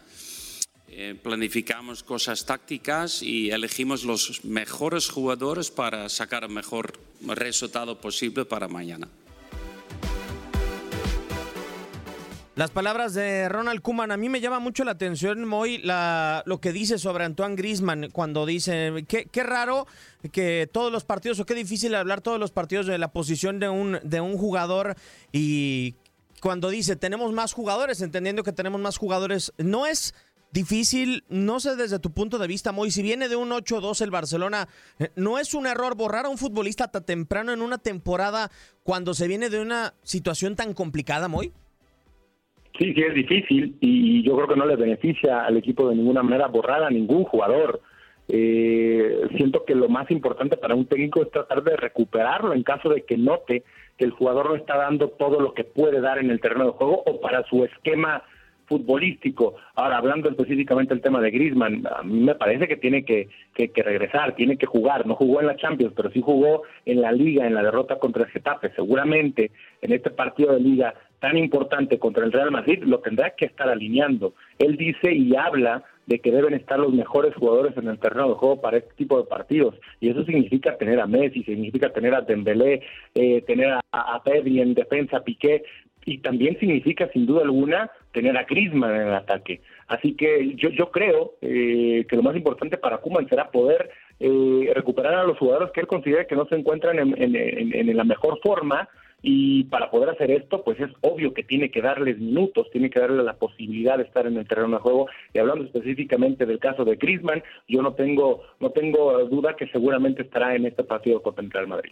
Eh, 0.90 1.16
planificamos 1.16 2.04
cosas 2.04 2.46
tácticas 2.46 3.24
y 3.24 3.52
elegimos 3.52 4.04
los 4.04 4.44
mejores 4.44 5.08
jugadores 5.08 5.72
para 5.72 6.10
sacar 6.10 6.44
el 6.44 6.50
mejor 6.50 7.00
resultado 7.22 8.02
posible 8.02 8.44
para 8.44 8.68
mañana. 8.68 9.08
Las 12.60 12.72
palabras 12.72 13.14
de 13.14 13.48
Ronald 13.48 13.82
Kuman, 13.82 14.12
a 14.12 14.18
mí 14.18 14.28
me 14.28 14.42
llama 14.42 14.60
mucho 14.60 14.84
la 14.84 14.92
atención, 14.92 15.46
Moy, 15.46 15.78
la, 15.78 16.44
lo 16.46 16.60
que 16.60 16.74
dice 16.74 16.98
sobre 16.98 17.24
Antoine 17.24 17.56
Grisman 17.56 18.10
cuando 18.12 18.46
dice, 18.46 19.06
qué, 19.08 19.44
raro 19.44 19.88
que 20.34 20.70
todos 20.70 20.92
los 20.92 21.06
partidos, 21.06 21.40
o 21.40 21.46
qué 21.46 21.56
difícil 21.56 21.96
hablar 21.96 22.20
todos 22.20 22.38
los 22.38 22.52
partidos 22.52 22.86
de 22.86 22.98
la 22.98 23.14
posición 23.14 23.62
de 23.62 23.70
un, 23.70 24.00
de 24.04 24.20
un 24.20 24.38
jugador 24.38 24.98
y 25.32 25.96
cuando 26.42 26.70
dice, 26.70 26.98
tenemos 26.98 27.32
más 27.32 27.54
jugadores, 27.54 28.02
entendiendo 28.02 28.44
que 28.44 28.52
tenemos 28.52 28.82
más 28.82 28.98
jugadores, 28.98 29.54
no 29.58 29.88
es 29.88 30.14
difícil, 30.52 31.24
no 31.30 31.62
sé 31.62 31.78
desde 31.78 32.00
tu 32.00 32.12
punto 32.12 32.40
de 32.40 32.48
vista, 32.48 32.74
Moy, 32.74 32.92
si 32.92 33.02
viene 33.02 33.30
de 33.30 33.38
un 33.38 33.52
8-2 33.52 34.02
el 34.02 34.12
Barcelona, 34.12 34.68
¿no 35.16 35.40
es 35.40 35.54
un 35.54 35.66
error 35.66 35.96
borrar 35.96 36.26
a 36.26 36.30
un 36.30 36.38
futbolista 36.38 36.90
tan 36.90 37.06
temprano 37.06 37.54
en 37.54 37.62
una 37.62 37.78
temporada 37.78 38.52
cuando 38.84 39.14
se 39.14 39.30
viene 39.30 39.50
de 39.50 39.62
una 39.62 39.94
situación 40.04 40.58
tan 40.58 40.74
complicada, 40.74 41.30
Moy? 41.30 41.54
Sí, 42.78 42.94
sí, 42.94 43.02
es 43.02 43.14
difícil 43.14 43.76
y 43.82 44.24
yo 44.24 44.36
creo 44.36 44.48
que 44.48 44.56
no 44.56 44.66
le 44.66 44.76
beneficia 44.76 45.46
al 45.46 45.58
equipo 45.58 45.90
de 45.90 45.96
ninguna 45.96 46.24
manera 46.24 46.48
borrar 46.48 46.84
a 46.84 46.90
ningún 46.90 47.24
jugador. 47.24 47.82
Eh, 48.28 49.28
siento 49.36 49.66
que 49.66 49.74
lo 49.74 49.90
más 49.90 50.10
importante 50.12 50.56
para 50.56 50.76
un 50.76 50.86
técnico 50.86 51.22
es 51.22 51.32
tratar 51.32 51.64
de 51.64 51.76
recuperarlo 51.76 52.54
en 52.54 52.64
caso 52.64 52.90
de 52.90 53.02
que 53.02 53.18
note 53.18 53.64
que 53.98 54.06
el 54.06 54.12
jugador 54.12 54.50
no 54.50 54.56
está 54.56 54.78
dando 54.78 55.10
todo 55.10 55.40
lo 55.40 55.54
que 55.54 55.64
puede 55.64 56.00
dar 56.00 56.20
en 56.20 56.30
el 56.30 56.40
terreno 56.40 56.66
de 56.66 56.72
juego 56.72 57.04
o 57.06 57.20
para 57.20 57.44
su 57.46 57.66
esquema 57.66 58.24
futbolístico. 58.70 59.56
Ahora, 59.76 59.98
hablando 59.98 60.30
específicamente 60.30 60.94
del 60.94 61.02
tema 61.02 61.20
de 61.20 61.32
Griezmann, 61.32 61.86
a 61.88 62.04
mí 62.04 62.20
me 62.20 62.36
parece 62.36 62.68
que 62.68 62.78
tiene 62.78 63.04
que, 63.04 63.28
que, 63.56 63.84
regresar, 63.84 64.36
tiene 64.36 64.58
que 64.58 64.68
jugar. 64.68 65.08
No 65.08 65.16
jugó 65.16 65.42
en 65.42 65.48
la 65.48 65.58
Champions, 65.58 65.94
pero 65.96 66.12
sí 66.12 66.22
jugó 66.22 66.62
en 66.86 67.02
la 67.02 67.12
Liga, 67.12 67.48
en 67.48 67.56
la 67.56 67.64
derrota 67.64 67.98
contra 67.98 68.24
el 68.24 68.30
Getafe. 68.30 68.72
Seguramente 68.76 69.52
en 69.82 69.92
este 69.92 70.12
partido 70.12 70.54
de 70.54 70.60
Liga 70.60 70.94
tan 71.20 71.38
importante 71.38 72.00
contra 72.00 72.26
el 72.26 72.32
Real 72.32 72.52
Madrid 72.52 72.84
lo 72.84 73.00
tendrá 73.00 73.32
que 73.32 73.46
estar 73.46 73.70
alineando. 73.70 74.34
Él 74.58 74.78
dice 74.78 75.14
y 75.14 75.36
habla 75.36 75.84
de 76.06 76.20
que 76.20 76.32
deben 76.32 76.56
estar 76.56 76.80
los 76.80 76.92
mejores 76.92 77.36
jugadores 77.36 77.78
en 77.78 77.88
el 77.88 78.00
terreno 78.00 78.30
de 78.30 78.36
juego 78.36 78.62
para 78.62 78.78
este 78.78 78.94
tipo 78.96 79.18
de 79.18 79.28
partidos. 79.28 79.76
Y 80.00 80.10
eso 80.10 80.24
significa 80.24 80.76
tener 80.78 81.00
a 81.00 81.06
Messi, 81.06 81.44
significa 81.44 81.92
tener 81.92 82.16
a 82.16 82.22
Dembélé, 82.22 82.82
eh, 83.14 83.42
tener 83.44 83.74
a, 83.74 83.82
a 83.92 84.24
Pedri 84.24 84.60
en 84.60 84.74
defensa, 84.74 85.24
Piqué, 85.24 85.64
y 86.06 86.20
también 86.20 86.58
significa 86.60 87.08
sin 87.14 87.26
duda 87.26 87.44
alguna 87.44 87.92
tener 88.12 88.36
a 88.38 88.44
Griezmann 88.44 88.96
en 88.96 89.08
el 89.08 89.14
ataque. 89.14 89.62
Así 89.88 90.16
que 90.16 90.56
yo, 90.56 90.70
yo 90.70 90.90
creo 90.92 91.34
eh, 91.42 92.06
que 92.10 92.16
lo 92.16 92.24
más 92.24 92.36
importante 92.36 92.78
para 92.78 92.98
Kuman 92.98 93.28
será 93.30 93.52
poder 93.52 93.92
eh, 94.20 94.72
recuperar 94.74 95.14
a 95.16 95.24
los 95.24 95.38
jugadores 95.38 95.72
que 95.72 95.82
él 95.82 95.88
considera 95.88 96.26
que 96.26 96.36
no 96.36 96.46
se 96.48 96.56
encuentran 96.56 97.00
en, 97.00 97.16
en, 97.18 97.98
la 97.98 98.04
mejor 98.04 98.40
forma 98.42 98.90
y 99.22 99.66
para 99.66 99.92
poder 99.92 100.10
hacer 100.10 100.32
esto, 100.32 100.64
pues 100.64 100.80
es 100.80 100.90
obvio 101.02 101.34
que 101.34 101.44
tiene 101.44 101.72
que 101.72 101.82
darles 101.82 102.20
minutos, 102.20 102.70
tiene 102.72 102.90
que 102.90 103.00
darle 103.00 103.24
la 103.24 103.34
posibilidad 103.34 103.98
de 103.98 104.04
estar 104.04 104.26
en 104.26 104.38
el 104.38 104.48
terreno 104.48 104.78
de 104.78 104.82
juego. 104.82 105.08
Y 105.34 105.40
hablando 105.40 105.66
específicamente 105.66 106.46
del 106.46 106.60
caso 106.60 106.86
de 106.86 106.96
Griezmann, 106.96 107.44
yo 107.68 107.82
no 107.82 107.94
tengo 107.94 108.42
no 108.60 108.72
tengo 108.72 109.26
duda 109.26 109.56
que 109.56 109.68
seguramente 109.68 110.24
estará 110.24 110.56
en 110.56 110.66
este 110.66 110.84
partido 110.84 111.22
contra 111.22 111.44
el 111.44 111.52
Real 111.52 111.68
Madrid 111.68 111.92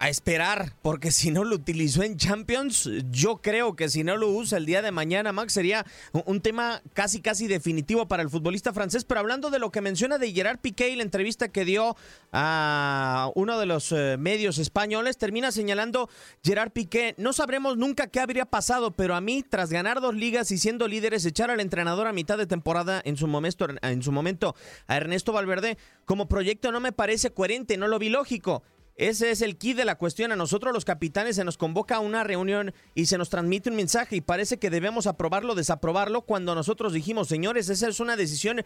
a 0.00 0.08
esperar, 0.08 0.74
porque 0.80 1.10
si 1.10 1.32
no 1.32 1.42
lo 1.42 1.56
utilizó 1.56 2.04
en 2.04 2.16
Champions, 2.16 2.88
yo 3.10 3.38
creo 3.38 3.74
que 3.74 3.88
si 3.88 4.04
no 4.04 4.16
lo 4.16 4.28
usa 4.28 4.58
el 4.58 4.66
día 4.66 4.80
de 4.80 4.92
mañana, 4.92 5.32
Max, 5.32 5.54
sería 5.54 5.84
un 6.12 6.40
tema 6.40 6.82
casi, 6.94 7.20
casi 7.20 7.48
definitivo 7.48 8.06
para 8.06 8.22
el 8.22 8.30
futbolista 8.30 8.72
francés. 8.72 9.04
Pero 9.04 9.18
hablando 9.20 9.50
de 9.50 9.58
lo 9.58 9.72
que 9.72 9.80
menciona 9.80 10.18
de 10.18 10.32
Gerard 10.32 10.60
Piqué 10.60 10.90
y 10.90 10.96
la 10.96 11.02
entrevista 11.02 11.48
que 11.48 11.64
dio 11.64 11.96
a 12.32 13.30
uno 13.34 13.58
de 13.58 13.66
los 13.66 13.90
eh, 13.90 14.16
medios 14.18 14.58
españoles, 14.58 15.18
termina 15.18 15.50
señalando 15.50 16.08
Gerard 16.44 16.70
Piqué, 16.70 17.16
no 17.18 17.32
sabremos 17.32 17.76
nunca 17.76 18.06
qué 18.06 18.20
habría 18.20 18.46
pasado, 18.46 18.92
pero 18.92 19.16
a 19.16 19.20
mí, 19.20 19.42
tras 19.48 19.70
ganar 19.70 20.00
dos 20.00 20.14
ligas 20.14 20.52
y 20.52 20.58
siendo 20.58 20.86
líderes, 20.86 21.26
echar 21.26 21.50
al 21.50 21.58
entrenador 21.58 22.06
a 22.06 22.12
mitad 22.12 22.38
de 22.38 22.46
temporada 22.46 23.02
en 23.04 23.16
su 23.16 23.26
momento, 23.26 23.66
en 23.82 24.02
su 24.02 24.12
momento 24.12 24.54
a 24.86 24.96
Ernesto 24.96 25.32
Valverde, 25.32 25.76
como 26.04 26.28
proyecto 26.28 26.70
no 26.70 26.78
me 26.78 26.92
parece 26.92 27.32
coherente, 27.32 27.76
no 27.76 27.88
lo 27.88 27.98
vi 27.98 28.10
lógico. 28.10 28.62
Ese 28.98 29.30
es 29.30 29.42
el 29.42 29.56
key 29.56 29.74
de 29.74 29.84
la 29.84 29.94
cuestión. 29.94 30.32
A 30.32 30.36
nosotros 30.36 30.74
los 30.74 30.84
capitanes 30.84 31.36
se 31.36 31.44
nos 31.44 31.56
convoca 31.56 31.96
a 31.96 32.00
una 32.00 32.24
reunión 32.24 32.74
y 32.96 33.06
se 33.06 33.16
nos 33.16 33.30
transmite 33.30 33.70
un 33.70 33.76
mensaje 33.76 34.16
y 34.16 34.20
parece 34.20 34.58
que 34.58 34.70
debemos 34.70 35.06
aprobarlo 35.06 35.54
desaprobarlo 35.54 36.22
cuando 36.22 36.56
nosotros 36.56 36.92
dijimos, 36.92 37.28
señores, 37.28 37.68
esa 37.68 37.88
es 37.88 38.00
una 38.00 38.16
decisión 38.16 38.64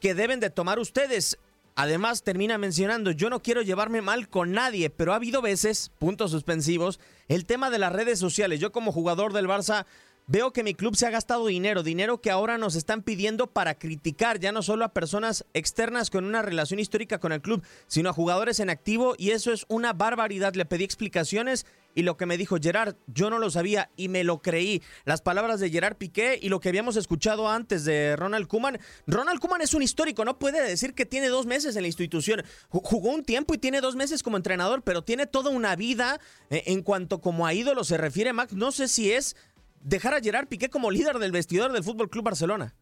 que 0.00 0.14
deben 0.14 0.40
de 0.40 0.48
tomar 0.48 0.78
ustedes. 0.78 1.38
Además, 1.74 2.22
termina 2.22 2.56
mencionando, 2.56 3.10
yo 3.10 3.28
no 3.28 3.42
quiero 3.42 3.60
llevarme 3.60 4.00
mal 4.00 4.30
con 4.30 4.52
nadie, 4.52 4.88
pero 4.88 5.12
ha 5.12 5.16
habido 5.16 5.42
veces, 5.42 5.92
puntos 5.98 6.30
suspensivos, 6.30 6.98
el 7.28 7.44
tema 7.44 7.68
de 7.68 7.78
las 7.78 7.92
redes 7.92 8.18
sociales. 8.18 8.60
Yo 8.60 8.72
como 8.72 8.92
jugador 8.92 9.34
del 9.34 9.46
Barça 9.46 9.84
Veo 10.28 10.52
que 10.52 10.64
mi 10.64 10.74
club 10.74 10.96
se 10.96 11.06
ha 11.06 11.10
gastado 11.10 11.46
dinero, 11.46 11.84
dinero 11.84 12.20
que 12.20 12.32
ahora 12.32 12.58
nos 12.58 12.74
están 12.74 13.02
pidiendo 13.02 13.46
para 13.46 13.78
criticar 13.78 14.40
ya 14.40 14.50
no 14.50 14.60
solo 14.60 14.84
a 14.84 14.92
personas 14.92 15.46
externas 15.54 16.10
con 16.10 16.24
una 16.24 16.42
relación 16.42 16.80
histórica 16.80 17.20
con 17.20 17.30
el 17.30 17.40
club, 17.40 17.62
sino 17.86 18.10
a 18.10 18.12
jugadores 18.12 18.58
en 18.58 18.68
activo 18.68 19.14
y 19.18 19.30
eso 19.30 19.52
es 19.52 19.66
una 19.68 19.92
barbaridad. 19.92 20.54
Le 20.54 20.64
pedí 20.64 20.82
explicaciones 20.82 21.64
y 21.94 22.02
lo 22.02 22.16
que 22.16 22.26
me 22.26 22.36
dijo 22.36 22.56
Gerard, 22.60 22.96
yo 23.06 23.30
no 23.30 23.38
lo 23.38 23.50
sabía 23.50 23.88
y 23.96 24.08
me 24.08 24.24
lo 24.24 24.42
creí. 24.42 24.82
Las 25.04 25.22
palabras 25.22 25.60
de 25.60 25.70
Gerard 25.70 25.96
Piqué 25.96 26.40
y 26.42 26.48
lo 26.48 26.58
que 26.58 26.70
habíamos 26.70 26.96
escuchado 26.96 27.48
antes 27.48 27.84
de 27.84 28.16
Ronald 28.16 28.48
Kuman. 28.48 28.80
Ronald 29.06 29.38
Kuman 29.38 29.60
es 29.60 29.74
un 29.74 29.82
histórico, 29.82 30.24
no 30.24 30.40
puede 30.40 30.60
decir 30.60 30.94
que 30.94 31.06
tiene 31.06 31.28
dos 31.28 31.46
meses 31.46 31.76
en 31.76 31.82
la 31.82 31.88
institución. 31.88 32.42
Jugó 32.68 33.10
un 33.10 33.22
tiempo 33.22 33.54
y 33.54 33.58
tiene 33.58 33.80
dos 33.80 33.94
meses 33.94 34.24
como 34.24 34.36
entrenador, 34.36 34.82
pero 34.82 35.04
tiene 35.04 35.28
toda 35.28 35.50
una 35.50 35.76
vida 35.76 36.18
eh, 36.50 36.64
en 36.66 36.82
cuanto 36.82 37.20
como 37.20 37.46
a 37.46 37.54
ídolo 37.54 37.84
se 37.84 37.96
refiere, 37.96 38.32
Max. 38.32 38.54
No 38.54 38.72
sé 38.72 38.88
si 38.88 39.12
es 39.12 39.36
dejar 39.86 40.14
a 40.14 40.20
Gerard 40.20 40.48
Piqué 40.48 40.68
como 40.68 40.90
líder 40.90 41.18
del 41.18 41.32
vestidor 41.32 41.72
del 41.72 41.84
Fútbol 41.84 42.10
Club 42.10 42.24
Barcelona? 42.24 42.74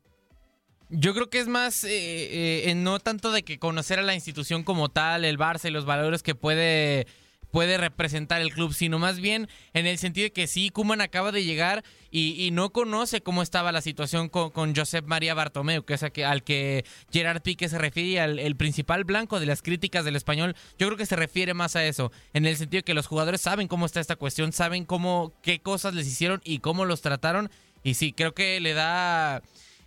Yo 0.88 1.14
creo 1.14 1.28
que 1.28 1.38
es 1.38 1.48
más, 1.48 1.84
eh, 1.84 2.70
eh, 2.70 2.74
no 2.74 2.98
tanto 2.98 3.30
de 3.32 3.42
que 3.42 3.58
conocer 3.58 3.98
a 3.98 4.02
la 4.02 4.14
institución 4.14 4.64
como 4.64 4.88
tal, 4.88 5.24
el 5.24 5.38
Barça 5.38 5.68
y 5.68 5.70
los 5.70 5.84
valores 5.84 6.22
que 6.22 6.34
puede 6.34 7.06
puede 7.54 7.78
representar 7.78 8.40
el 8.40 8.52
club, 8.52 8.74
sino 8.74 8.98
más 8.98 9.20
bien 9.20 9.48
en 9.74 9.86
el 9.86 9.96
sentido 9.98 10.24
de 10.24 10.32
que 10.32 10.48
sí, 10.48 10.70
Kuman 10.70 11.00
acaba 11.00 11.30
de 11.30 11.44
llegar 11.44 11.84
y, 12.10 12.50
no 12.50 12.70
conoce 12.70 13.20
cómo 13.20 13.42
estaba 13.42 13.70
la 13.70 13.80
situación 13.80 14.28
con, 14.28 14.74
Josep 14.74 15.06
María 15.06 15.34
Bartomeu, 15.34 15.84
que 15.84 15.94
es 15.94 16.02
al 16.02 16.42
que 16.42 16.84
Gerard 17.12 17.42
Pique 17.42 17.68
se 17.68 17.78
refiere, 17.78 18.18
al 18.18 18.40
el 18.40 18.56
principal 18.56 19.04
blanco 19.04 19.38
de 19.38 19.46
las 19.46 19.62
críticas 19.62 20.04
del 20.04 20.16
español. 20.16 20.56
Yo 20.80 20.88
creo 20.88 20.98
que 20.98 21.06
se 21.06 21.14
refiere 21.14 21.54
más 21.54 21.76
a 21.76 21.84
eso, 21.84 22.10
en 22.32 22.44
el 22.44 22.56
sentido 22.56 22.80
de 22.80 22.84
que 22.84 22.92
los 22.92 23.06
jugadores 23.06 23.40
saben 23.40 23.68
cómo 23.68 23.86
está 23.86 24.00
esta 24.00 24.16
cuestión, 24.16 24.52
saben 24.52 24.84
cómo, 24.84 25.32
qué 25.40 25.60
cosas 25.60 25.94
les 25.94 26.08
hicieron 26.08 26.40
y 26.42 26.58
cómo 26.58 26.84
los 26.84 27.02
trataron. 27.02 27.52
Y 27.84 27.94
sí, 27.94 28.12
creo 28.12 28.34
que 28.34 28.58
le 28.58 28.74
da 28.74 29.42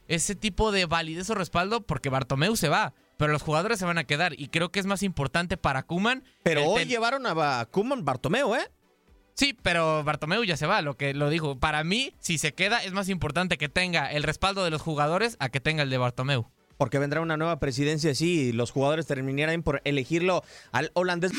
ese 0.08 0.36
tipo 0.36 0.72
de 0.72 0.86
validez 0.86 1.30
o 1.30 1.36
respaldo 1.36 1.82
porque 1.82 2.08
Bartomeu 2.08 2.56
se 2.56 2.70
va 2.70 2.94
pero 3.18 3.34
los 3.34 3.42
jugadores 3.42 3.80
se 3.80 3.86
van 3.86 3.98
a 3.98 4.06
quedar 4.06 4.34
y 4.40 4.48
creo 4.48 4.70
que 4.70 4.80
es 4.80 4.86
más 4.86 5.04
importante 5.04 5.58
para 5.58 5.84
Kuman. 5.84 6.24
Pero 6.44 6.66
hoy 6.66 6.86
llevaron 6.86 7.26
a 7.26 7.66
Kuman 7.66 8.06
Bartomeu, 8.06 8.56
¿eh? 8.56 8.70
Sí, 9.34 9.56
pero 9.62 10.04
Bartomeu 10.04 10.44
ya 10.44 10.58
se 10.58 10.66
va, 10.66 10.82
lo 10.82 10.98
que 10.98 11.14
lo 11.14 11.30
dijo. 11.30 11.60
Para 11.60 11.84
mí, 11.84 12.14
si 12.20 12.40
se 12.40 12.54
queda, 12.54 12.84
es 12.84 12.92
más 12.94 13.08
importante 13.08 13.58
que 13.58 13.70
tenga 13.70 14.12
el 14.12 14.24
respaldo 14.24 14.64
de 14.64 14.72
los 14.72 14.82
jugadores 14.82 15.38
a 15.40 15.50
que 15.50 15.60
tenga 15.60 15.84
el 15.84 15.92
de 15.92 16.00
Bartomeu. 16.00 16.48
Porque 16.78 16.98
vendrá 16.98 17.22
una 17.22 17.38
nueva 17.38 17.60
presidencia 17.60 18.16
si 18.16 18.52
los 18.52 18.72
jugadores 18.72 19.06
terminaran 19.06 19.62
por 19.62 19.82
elegirlo 19.84 20.44
al 20.72 20.92
holandés. 20.94 21.34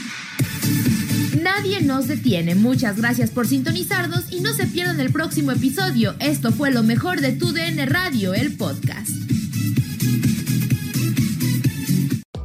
Nadie 1.42 1.80
nos 1.80 2.08
detiene. 2.08 2.54
Muchas 2.54 2.98
gracias 2.98 3.30
por 3.30 3.46
sintonizarnos 3.46 4.32
y 4.32 4.40
no 4.40 4.52
se 4.52 4.66
pierdan 4.66 5.00
el 5.00 5.12
próximo 5.12 5.52
episodio. 5.52 6.14
Esto 6.20 6.52
fue 6.52 6.70
lo 6.70 6.82
mejor 6.82 7.20
de 7.20 7.32
Tu 7.32 7.52
DN 7.52 7.84
Radio, 7.86 8.34
el 8.34 8.56
podcast. 8.56 9.37